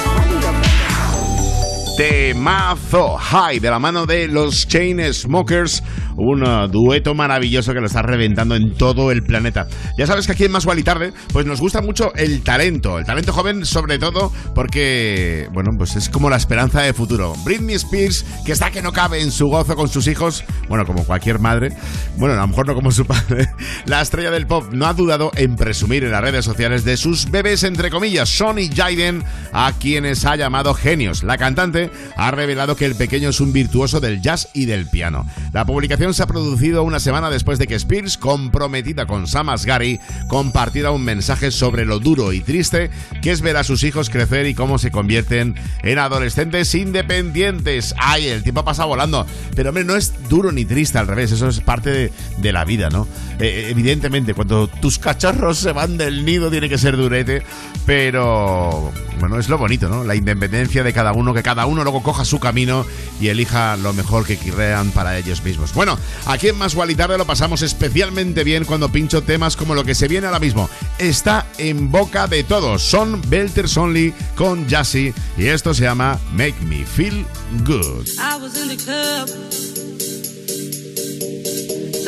[1.98, 5.82] Temazo High de la mano de los Chain Smokers,
[6.16, 9.68] un uh, dueto maravilloso que lo está reventando en todo el planeta.
[9.98, 13.06] Ya sabes que aquí en Más y Tarde, pues nos gusta mucho el talento, el
[13.06, 17.34] talento joven sobre todo porque, bueno, pues es como la esperanza de futuro.
[17.44, 21.06] Britney Spears, que está que no cabe en su gozo con sus hijos, bueno, como
[21.06, 21.72] cualquier madre,
[22.18, 23.50] bueno, a lo mejor no como su padre,
[23.86, 27.30] la estrella del pop no ha dudado en presumir en las redes sociales de sus
[27.30, 29.24] bebés, entre comillas, Son y Jaden,
[29.54, 31.24] a quienes ha llamado genios.
[31.24, 35.26] La cantante ha revelado que el pequeño es un virtuoso del jazz y del piano.
[35.54, 40.00] La publicación se ha producido una semana después de que Spears, comprometida con Sam Asghari,
[40.28, 42.90] compartiera un mensaje sobre lo duro y triste
[43.22, 47.96] que es ver a sus hijos crecer y cómo se convierten en adolescentes independientes.
[47.98, 49.26] ¡Ay, el tiempo pasa volando!
[49.56, 52.90] Pero hombre, no es duro ni triste, al revés, eso es parte de, la vida,
[52.90, 53.08] ¿no?
[53.40, 57.44] Eh, evidentemente, cuando tus cachorros se van del nido tiene que ser durete,
[57.86, 60.04] pero bueno, es lo bonito, ¿no?
[60.04, 62.86] La independencia de cada uno, que cada uno luego coja su camino
[63.22, 65.74] y elija lo mejor que crean para ellos mismos.
[65.74, 69.84] Bueno, aquí en Más y Tarde lo pasamos especialmente bien cuando pincho temas como lo
[69.84, 70.70] que se viene ahora mismo.
[70.98, 72.82] Está en boca de todos.
[72.82, 77.26] Son Belters Only con Jassy y esto se llama Make Me Feel
[77.66, 78.08] Good.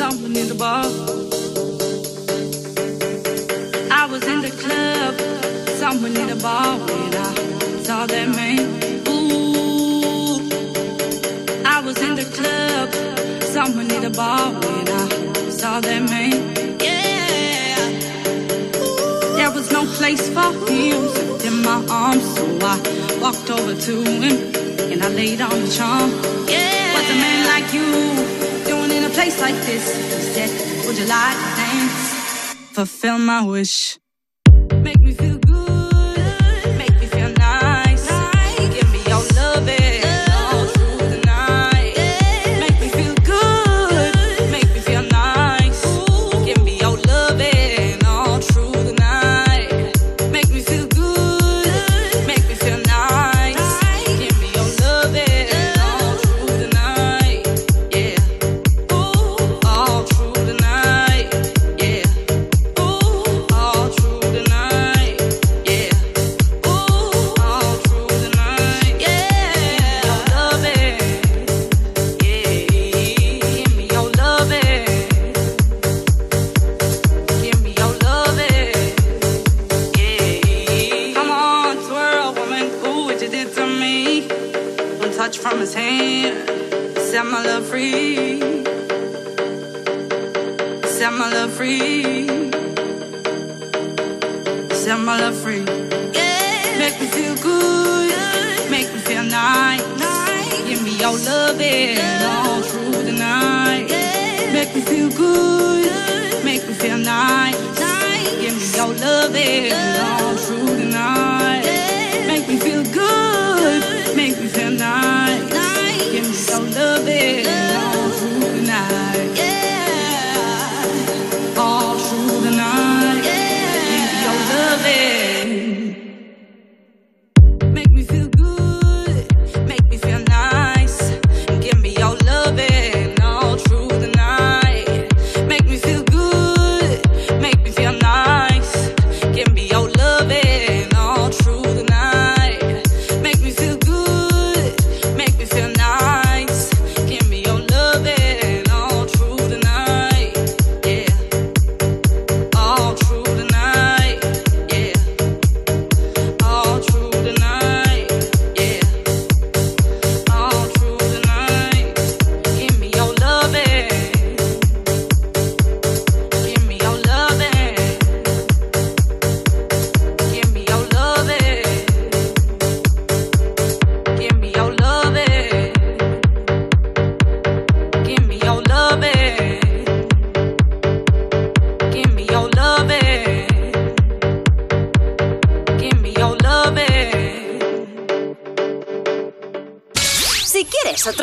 [0.00, 0.86] Something in the bar.
[4.00, 5.12] I was in the club,
[5.82, 7.30] someone in the bar when I
[7.86, 8.60] saw that man.
[9.12, 10.40] Ooh,
[11.74, 12.88] I was in the club,
[13.44, 15.06] someone in the bar when I
[15.50, 16.32] saw that man.
[16.86, 17.76] Yeah,
[19.36, 21.00] there was no place for him
[21.48, 22.76] in my arms, so I
[23.20, 24.22] walked over to him
[24.92, 26.10] and I laid on the charm.
[26.48, 28.39] Yeah, what's a man like you
[29.20, 29.84] place like this?
[30.34, 30.50] Said,
[30.86, 32.54] Would you like to dance?
[32.72, 33.98] Fulfill my wish.
[34.72, 35.29] Make me feel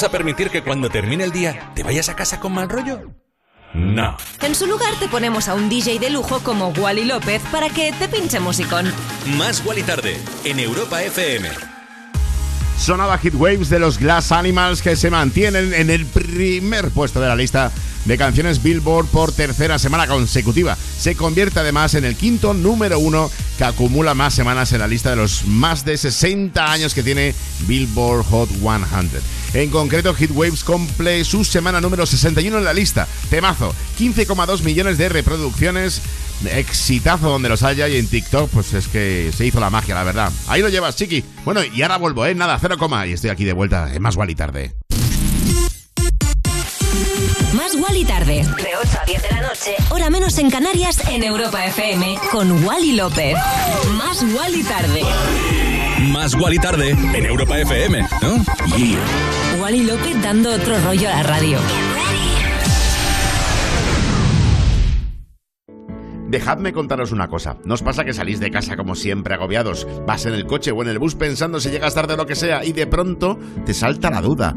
[0.00, 3.12] ¿Vamos a permitir que cuando termine el día te vayas a casa con mal rollo?
[3.74, 4.16] No.
[4.40, 7.92] En su lugar te ponemos a un DJ de lujo como Wally López para que
[7.92, 8.90] te pinche musicón.
[9.36, 11.50] Más Wally tarde en Europa FM.
[12.78, 17.28] Sonaba Hit Waves de los Glass Animals que se mantienen en el primer puesto de
[17.28, 17.70] la lista
[18.06, 20.78] de canciones Billboard por tercera semana consecutiva.
[20.98, 25.10] Se convierte además en el quinto número uno que acumula más semanas en la lista
[25.10, 27.34] de los más de 60 años que tiene
[27.66, 29.39] Billboard Hot 100.
[29.52, 33.08] En concreto, Hit Waves cumple su semana número 61 en la lista.
[33.30, 36.00] Temazo, 15,2 millones de reproducciones.
[36.44, 40.04] Exitazo donde los haya y en TikTok, pues es que se hizo la magia, la
[40.04, 40.32] verdad.
[40.48, 41.22] Ahí lo llevas, chiqui.
[41.44, 42.34] Bueno, y ahora vuelvo, ¿eh?
[42.34, 43.06] Nada, cero coma.
[43.06, 44.72] Y estoy aquí de vuelta en Más Wally tarde.
[47.52, 48.36] Más Wally tarde.
[48.36, 52.18] De 8 a 10 de la noche, hora menos en Canarias, en Europa FM.
[52.30, 53.36] Con Wally López.
[53.98, 55.02] Más Wally tarde.
[56.12, 58.76] Más Wally tarde en Europa FM, ¿no?
[58.76, 58.98] Yeah.
[59.60, 61.58] Wally López dando otro rollo a la radio.
[66.28, 67.58] Dejadme contaros una cosa.
[67.64, 69.86] ¿Nos pasa que salís de casa como siempre agobiados?
[70.06, 72.36] Vas en el coche o en el bus pensando si llegas tarde o lo que
[72.36, 74.56] sea y de pronto te salta la duda.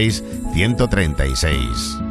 [0.09, 2.01] 900-136-136.
[2.01, 2.10] Tú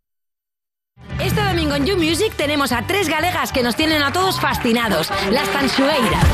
[1.23, 5.07] Este domingo en You Music tenemos a tres galegas que nos tienen a todos fascinados,
[5.31, 6.25] las Tanxugueiras.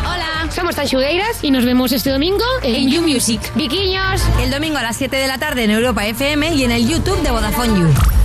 [0.00, 3.40] Hola, somos Tanxugueiras y nos vemos este domingo en, You Music.
[3.54, 4.20] Viquiños.
[4.40, 7.22] El domingo a las 7 de la tarde en Europa FM y en el YouTube
[7.22, 8.21] de Vodafone You.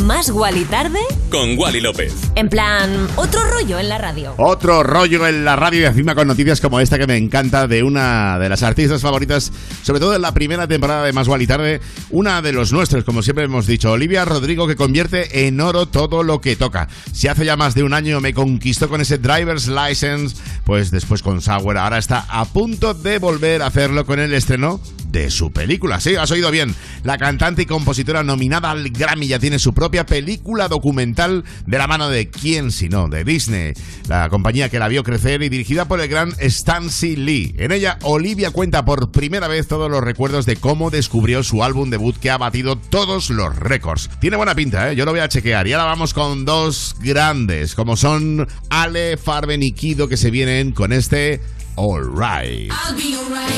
[0.00, 0.98] Más Wally tarde.
[1.30, 2.12] Con Wally López.
[2.34, 4.34] En plan, otro rollo en la radio.
[4.38, 7.82] Otro rollo en la radio y encima con noticias como esta que me encanta de
[7.82, 9.52] una de las artistas favoritas,
[9.82, 13.04] sobre todo en la primera temporada de Más Gual y Tarde, una de los nuestros,
[13.04, 16.88] como siempre hemos dicho, Olivia Rodrigo, que convierte en oro todo lo que toca.
[17.12, 21.22] Si hace ya más de un año me conquistó con ese driver's license, pues después
[21.22, 24.80] con Sauer, ahora está a punto de volver a hacerlo con el estreno
[25.12, 26.00] de su película.
[26.00, 26.74] Sí, has oído bien.
[27.04, 31.88] La cantante y compositora nominada al Grammy ya tiene su propia película documental de la
[31.88, 33.72] mano de quién sino de Disney,
[34.06, 37.52] la compañía que la vio crecer y dirigida por el gran Stancy Lee.
[37.58, 41.90] En ella, Olivia cuenta por primera vez todos los recuerdos de cómo descubrió su álbum
[41.90, 44.08] debut que ha batido todos los récords.
[44.20, 44.94] Tiene buena pinta, ¿eh?
[44.94, 45.66] Yo lo voy a chequear.
[45.66, 50.70] Y ahora vamos con dos grandes, como son Ale, Farben y Kido, que se vienen
[50.70, 51.40] con este
[51.74, 52.70] All Right.
[52.70, 53.50] I'll be alright.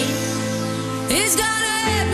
[1.11, 1.45] It's gonna
[1.85, 2.14] hurt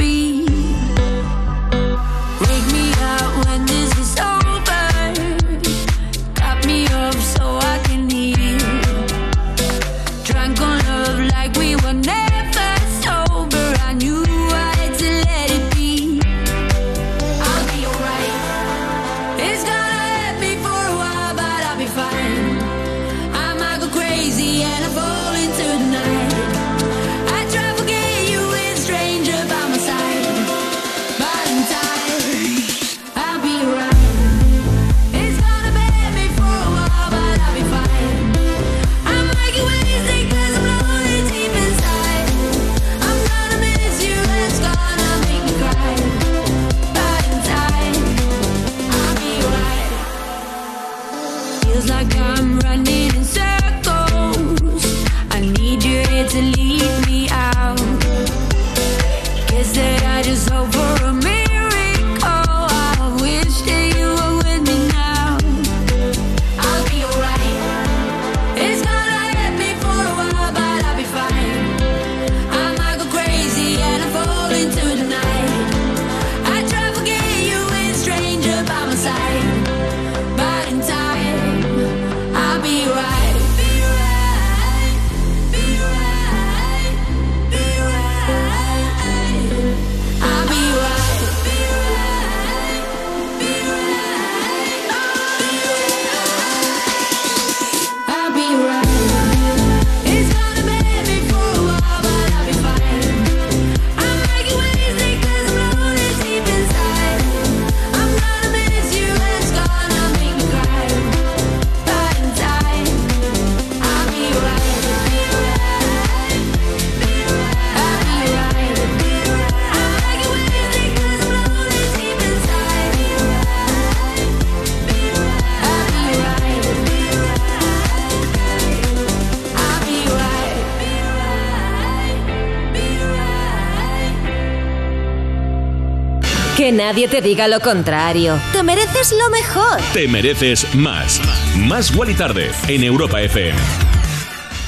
[136.71, 138.39] Que nadie te diga lo contrario.
[138.53, 139.81] Te mereces lo mejor.
[139.91, 141.19] Te mereces más.
[141.57, 143.59] Más Wally tarde en Europa FM.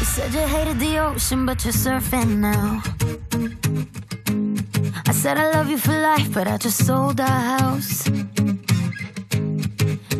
[0.03, 2.81] Said you hated the ocean, but you're surfing now.
[5.07, 8.03] I said I love you for life, but I just sold our house.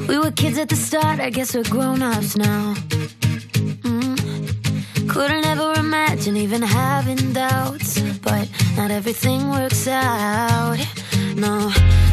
[0.08, 2.76] We were kids at the start, I guess we're grown ups now.
[3.84, 5.10] Mm.
[5.10, 8.48] Couldn't ever imagine even having doubts, but
[8.78, 10.80] not everything works out.
[11.44, 11.68] No,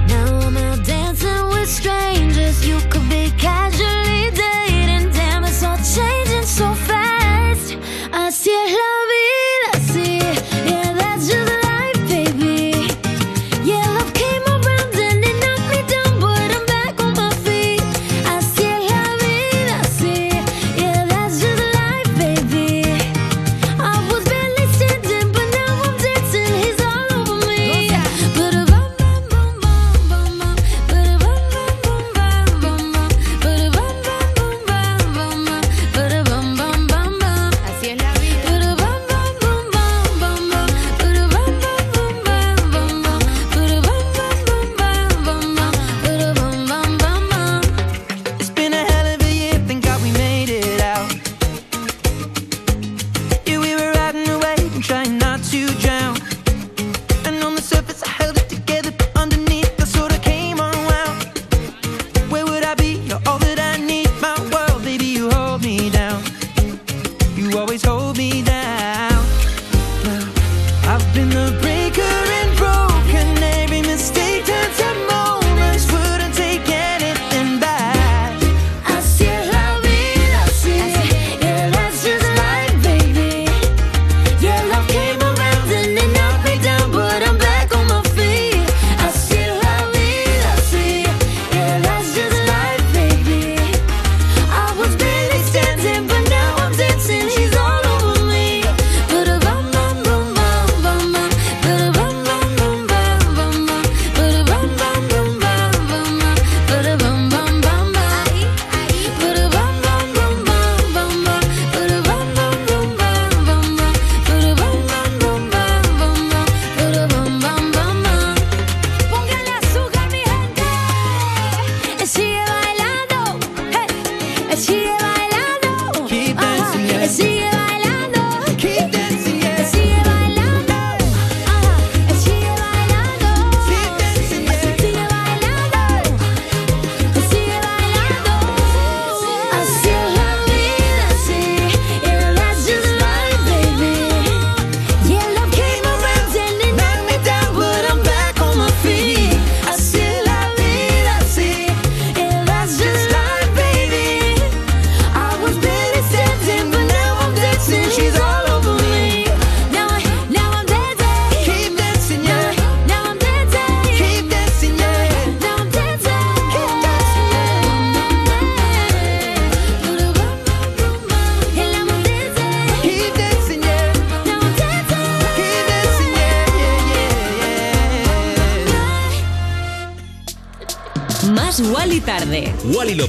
[0.08, 2.66] now I'm out dancing with strangers.
[2.66, 4.49] You could be casually dating,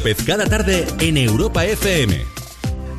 [0.02, 2.26] López cada tarde en Europa FM.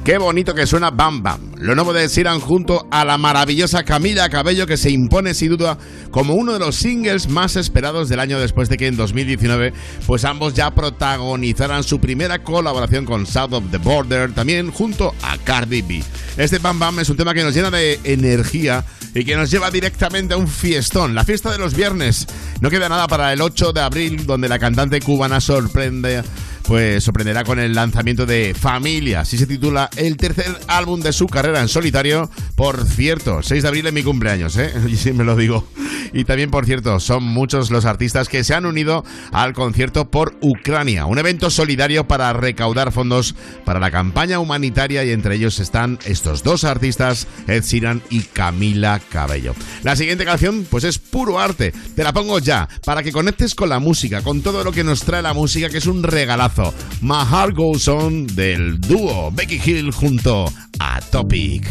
[0.04, 1.52] Qué bonito que suena Bam Bam.
[1.58, 5.78] Lo nuevo de Siran junto a la maravillosa Camila Cabello que se impone sin duda
[6.12, 9.72] como uno de los singles más esperados del año después de que en 2019
[10.06, 15.38] pues ambos ya protagonizaran su primera colaboración con South of the Border, también junto a
[15.38, 16.04] Cardi B.
[16.36, 19.70] Este Bam Bam es un tema que nos llena de energía y que nos lleva
[19.70, 22.26] directamente a un fiestón, la fiesta de los viernes.
[22.60, 26.22] No queda nada para el 8 de abril donde la cantante cubana sorprende
[26.66, 31.26] pues sorprenderá con el lanzamiento de Familia, así se titula el tercer álbum de su
[31.26, 32.30] carrera en solitario.
[32.54, 34.72] Por cierto, 6 de abril es mi cumpleaños, ¿eh?
[34.88, 35.66] Y sí me lo digo.
[36.12, 40.34] Y también, por cierto, son muchos los artistas que se han unido al concierto por
[40.40, 43.34] Ucrania, un evento solidario para recaudar fondos
[43.64, 49.00] para la campaña humanitaria y entre ellos están estos dos artistas, Ed Sheeran y Camila
[49.10, 49.54] Cabello.
[49.82, 51.72] La siguiente canción, pues es puro arte.
[51.94, 55.04] Te la pongo ya, para que conectes con la música, con todo lo que nos
[55.04, 56.74] trae la música, que es un regalazo.
[57.00, 60.46] My Heart Goes On del dúo Becky Hill junto
[60.78, 61.66] a Topic.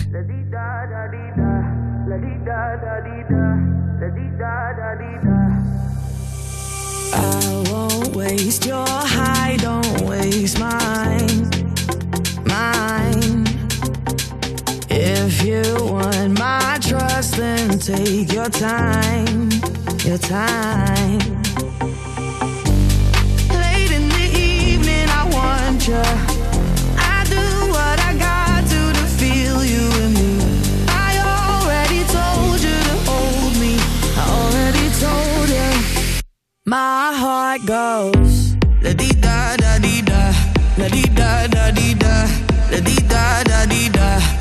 [8.22, 11.50] Waste your high, don't waste mine,
[12.46, 13.48] mine.
[14.90, 19.50] If you want my trust, then take your time,
[20.06, 21.20] your time.
[23.64, 26.31] Late in the evening, I want you.
[36.72, 38.56] My heart goes.
[38.82, 40.32] La di da da di da,
[40.78, 42.26] la di da da di da,
[42.72, 44.41] la di da da di da.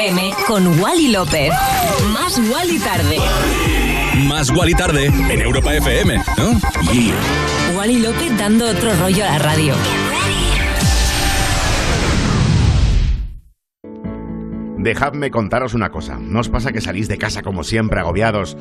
[0.00, 0.32] FM.
[0.46, 1.52] Con Wally López.
[2.14, 3.18] Más Wally tarde.
[4.26, 6.52] Más Wally tarde en Europa FM, ¿no?
[6.90, 7.76] Yeah.
[7.76, 9.74] Wally López dando otro rollo a la radio.
[14.78, 16.18] Dejadme contaros una cosa.
[16.18, 18.56] ¿No os pasa que salís de casa como siempre agobiados?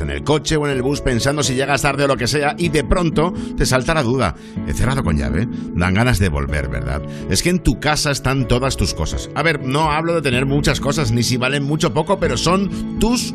[0.00, 2.54] En el coche o en el bus pensando si llegas tarde o lo que sea
[2.58, 4.34] y de pronto te salta la duda.
[4.66, 5.46] ¿He cerrado con llave?
[5.74, 7.02] Dan ganas de volver, ¿verdad?
[7.28, 9.30] Es que en tu casa están todas tus cosas.
[9.34, 12.36] A ver, no hablo de tener muchas cosas, ni si valen mucho o poco, pero
[12.36, 13.34] son tus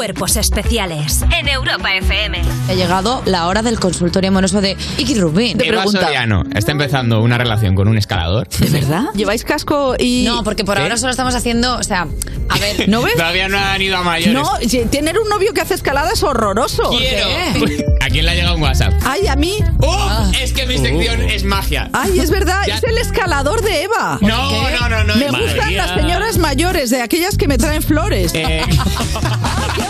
[0.00, 1.20] Cuerpos especiales.
[1.38, 2.40] En Europa FM.
[2.70, 5.58] Ha llegado la hora del consultorio amoroso de Iki Rubin.
[5.58, 6.06] Te Eva pregunta.
[6.06, 8.48] Soriano está empezando una relación con un escalador.
[8.48, 9.08] ¿De verdad?
[9.14, 10.24] ¿Lleváis casco y...?
[10.26, 10.82] No, porque por ¿Qué?
[10.84, 12.06] ahora solo estamos haciendo, o sea,
[12.48, 13.12] a ver, ¿No ves?
[13.12, 14.32] Todavía no han ido a mayores.
[14.32, 14.50] No,
[14.90, 16.88] tener un novio que hace escalada es horroroso.
[16.90, 17.26] Quiero.
[18.00, 18.94] ¿A quién le ha llegado un WhatsApp?
[19.04, 19.56] Ay, a mí.
[19.82, 20.30] ¡Oh!
[20.40, 21.90] Es que mi sección es magia.
[21.92, 24.18] Ay, es verdad, Ya- es el escalador de Eva.
[24.22, 25.16] No, no, no, no.
[25.16, 25.86] Me gustan mía.
[25.86, 28.32] las señoras mayores, de aquellas que me traen flores.
[28.34, 28.62] Eh,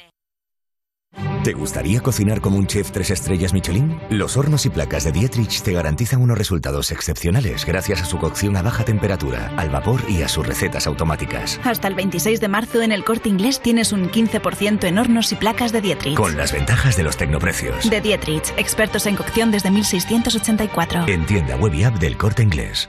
[1.43, 3.99] ¿Te gustaría cocinar como un chef tres estrellas Michelin?
[4.11, 8.55] Los hornos y placas de Dietrich te garantizan unos resultados excepcionales gracias a su cocción
[8.57, 11.59] a baja temperatura, al vapor y a sus recetas automáticas.
[11.63, 15.35] Hasta el 26 de marzo en el corte inglés tienes un 15% en hornos y
[15.35, 16.15] placas de Dietrich.
[16.15, 17.89] Con las ventajas de los tecnoprecios.
[17.89, 21.07] De Dietrich, expertos en cocción desde 1684.
[21.07, 22.87] En tienda web y app del corte inglés.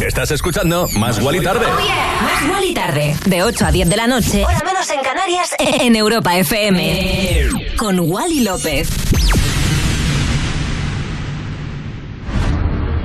[0.00, 1.66] Estás escuchando Más Wally tarde.
[1.66, 3.16] Más Wally tarde.
[3.26, 4.44] De 8 a 10 de la noche.
[4.44, 5.54] Hora menos en Canarias.
[5.80, 7.48] En Europa FM.
[7.76, 8.88] Con Wally López.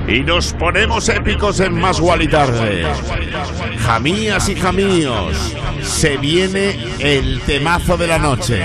[0.08, 2.86] Y nos ponemos épicos en Más Wally Tarde.
[3.80, 8.62] Jamías y jamíos, se viene el temazo de la noche.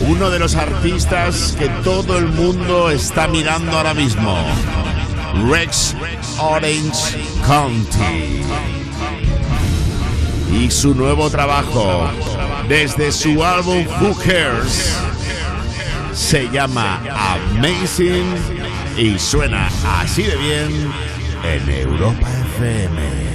[0.00, 4.34] Uno de los artistas que todo el mundo está mirando ahora mismo.
[5.50, 5.94] Rex
[6.38, 8.42] Orange County.
[10.52, 12.08] Y su nuevo trabajo,
[12.68, 14.96] desde su álbum Who Cares,
[16.12, 17.00] se llama
[17.54, 18.34] Amazing
[18.96, 19.68] y suena
[20.00, 20.92] así de bien
[21.44, 23.27] en Europa FM.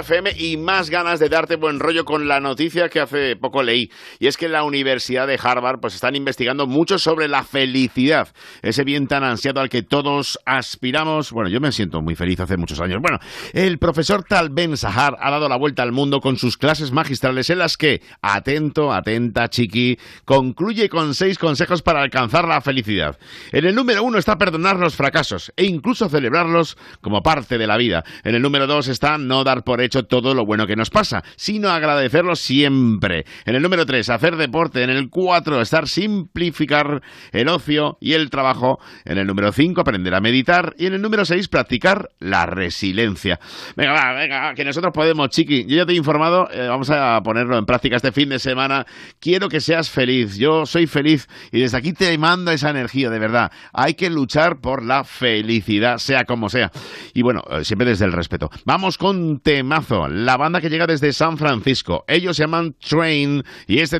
[0.00, 3.90] FM y más ganas de darte buen rollo con la noticia que hace poco leí.
[4.20, 8.28] Y es que en la Universidad de Harvard pues están investigando mucho sobre la felicidad.
[8.60, 11.32] Ese bien tan ansiado al que todos aspiramos.
[11.32, 12.98] Bueno, yo me siento muy feliz hace muchos años.
[13.00, 13.18] Bueno,
[13.54, 17.48] el profesor Tal Ben Sahar ha dado la vuelta al mundo con sus clases magistrales
[17.48, 23.18] en las que, atento, atenta, chiqui, concluye con seis consejos para alcanzar la felicidad.
[23.52, 27.78] En el número uno está perdonar los fracasos e incluso celebrarlos como parte de la
[27.78, 28.04] vida.
[28.22, 31.24] En el número dos está no dar por hecho todo lo bueno que nos pasa,
[31.36, 33.24] sino agradecerlo siempre.
[33.46, 34.82] En el número tres, hacer deporte.
[34.82, 38.78] En el cuatro, estar simplificar el ocio y el trabajo.
[39.04, 40.74] En el número cinco, aprender a meditar.
[40.78, 43.38] Y en el número seis, practicar la resiliencia.
[43.76, 45.66] Venga, va, venga, que nosotros podemos, chiqui.
[45.66, 48.86] Yo ya te he informado, eh, vamos a ponerlo en práctica este fin de semana.
[49.20, 50.36] Quiero que seas feliz.
[50.36, 53.50] Yo soy feliz y desde aquí te mando esa energía, de verdad.
[53.72, 56.70] Hay que luchar por la felicidad, sea como sea.
[57.14, 58.50] Y bueno, eh, siempre desde el respeto.
[58.64, 62.04] Vamos con Temazo, la banda que llega desde San Francisco.
[62.06, 63.99] Ellos se llaman Train y este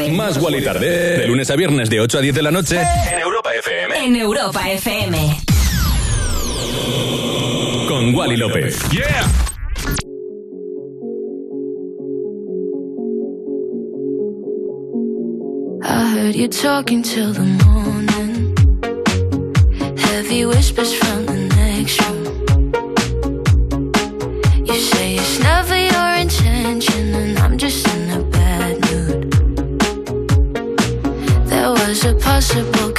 [0.00, 0.16] tarde.
[0.16, 1.18] Más Wally Tarde.
[1.18, 2.80] De lunes a viernes de 8 a 10 de la noche.
[2.80, 4.06] En Europa FM.
[4.06, 5.36] En Europa FM.
[7.88, 8.78] Con Wally López.
[8.92, 9.26] ¡Yeah!
[15.82, 18.54] I heard you talking till the morning.
[19.96, 22.24] Heavy whispers from the next room.
[24.64, 25.79] You say it's never
[32.40, 32.89] 是否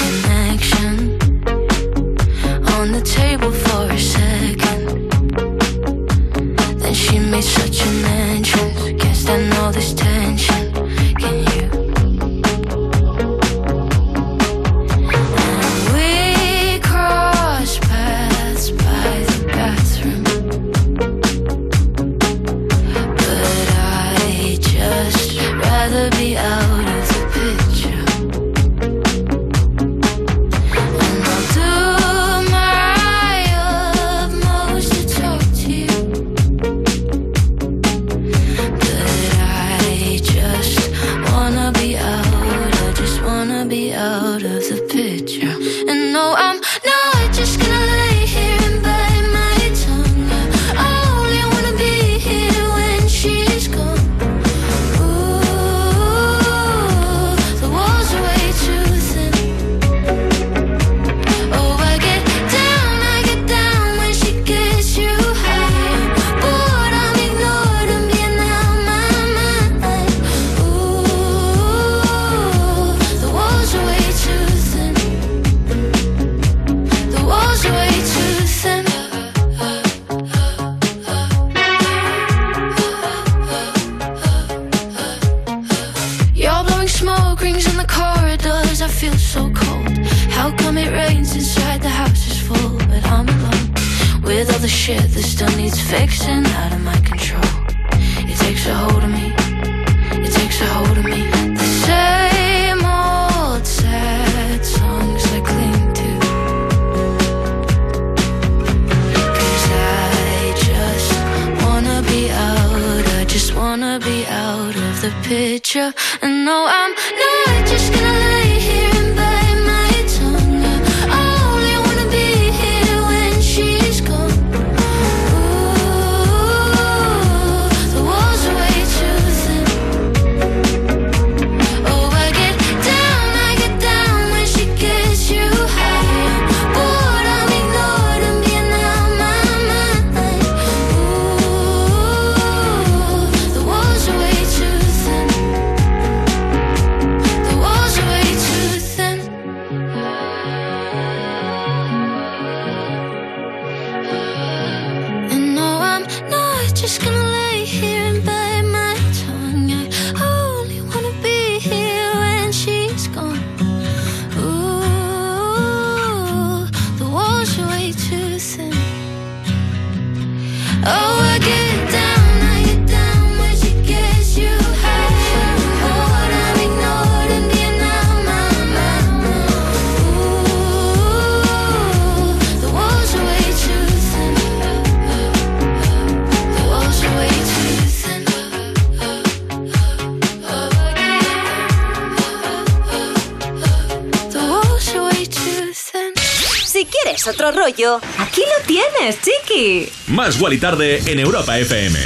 [197.21, 199.87] es otro rollo, aquí lo tienes, chiqui.
[200.07, 201.99] Más Gual y Tarde en Europa FM.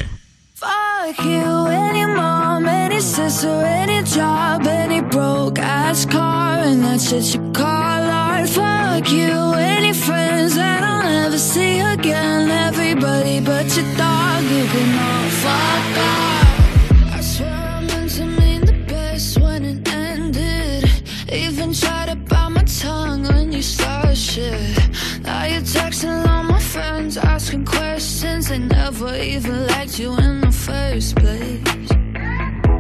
[0.56, 7.34] Fuck you, any mom, any sister, any job, any broke ass car, and that's shit
[7.34, 8.50] you call art.
[8.50, 15.00] Fuck you, any friends that I'll never see again, everybody but your dog, you can
[15.00, 17.14] all fuck off.
[17.14, 20.90] I swear I to mean the best when it ended,
[21.32, 23.15] even tried to bite my tongue.
[23.56, 24.78] you start shit.
[25.22, 28.50] Now you're texting all my friends Asking questions.
[28.50, 31.90] They never even liked you in the first place.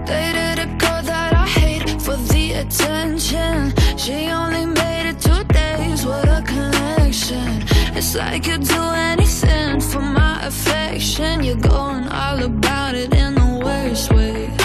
[0.09, 3.73] Dated a girl that I hate For the attention.
[3.97, 7.63] She only made it two days with a connection.
[7.95, 11.43] It's like you'd do anything For my affection.
[11.43, 14.64] You're going all about it in the worst way.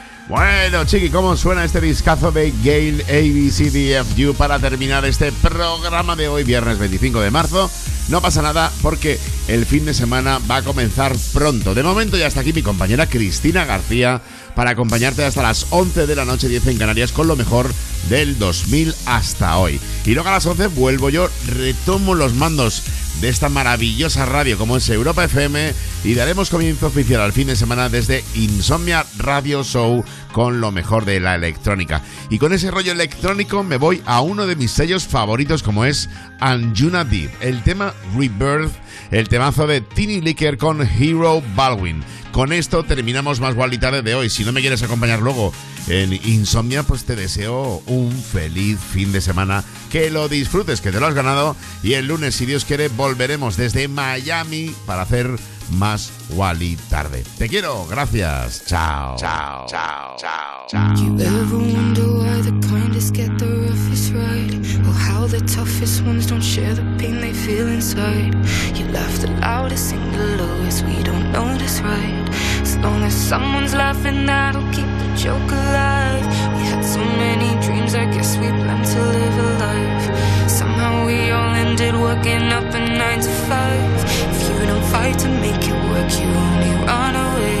[0.31, 6.45] Bueno, chiqui, ¿cómo suena este discazo de Gail ABCDFU para terminar este programa de hoy,
[6.45, 7.69] viernes 25 de marzo?
[8.07, 11.73] No pasa nada porque el fin de semana va a comenzar pronto.
[11.73, 14.21] De momento ya está aquí mi compañera Cristina García
[14.55, 17.69] para acompañarte hasta las 11 de la noche, 10 en Canarias, con lo mejor
[18.07, 19.81] del 2000 hasta hoy.
[20.05, 22.83] Y luego a las 11 vuelvo yo, retomo los mandos
[23.19, 27.55] de esta maravillosa radio como es Europa FM y daremos comienzo oficial al fin de
[27.55, 32.01] semana desde Insomnia Radio Show con lo mejor de la electrónica.
[32.29, 36.09] Y con ese rollo electrónico me voy a uno de mis sellos favoritos como es
[36.39, 38.73] Anjuna Deep, el tema Rebirth,
[39.11, 42.03] el temazo de Tiny Licker con Hero Baldwin.
[42.31, 44.29] Con esto terminamos más Wally tarde de hoy.
[44.29, 45.51] Si no me quieres acompañar luego
[45.87, 49.65] en Insomnia, pues te deseo un feliz fin de semana.
[49.91, 51.57] Que lo disfrutes, que te lo has ganado.
[51.83, 55.37] Y el lunes, si Dios quiere, volveremos desde Miami para hacer
[55.71, 57.23] más Wally tarde.
[57.37, 58.63] Te quiero, gracias.
[58.65, 59.15] Chao.
[59.17, 59.65] Chao.
[59.67, 60.17] Chao.
[60.17, 60.95] Chao.
[60.95, 64.53] You ever wonder why the kindest get the roughest ride?
[64.87, 68.33] Or how the toughest ones don't share the pain they feel inside?
[68.75, 72.29] You laugh the loudest, sing the lowest, we don't notice, right?
[72.61, 76.25] As long as someone's laughing, that'll keep the joke alive.
[76.55, 80.40] We had so many dreams, I guess we planned to live a life.
[80.81, 84.03] Somehow we all ended working up a nine to five.
[84.33, 87.60] If you don't fight to make it work, you only run away.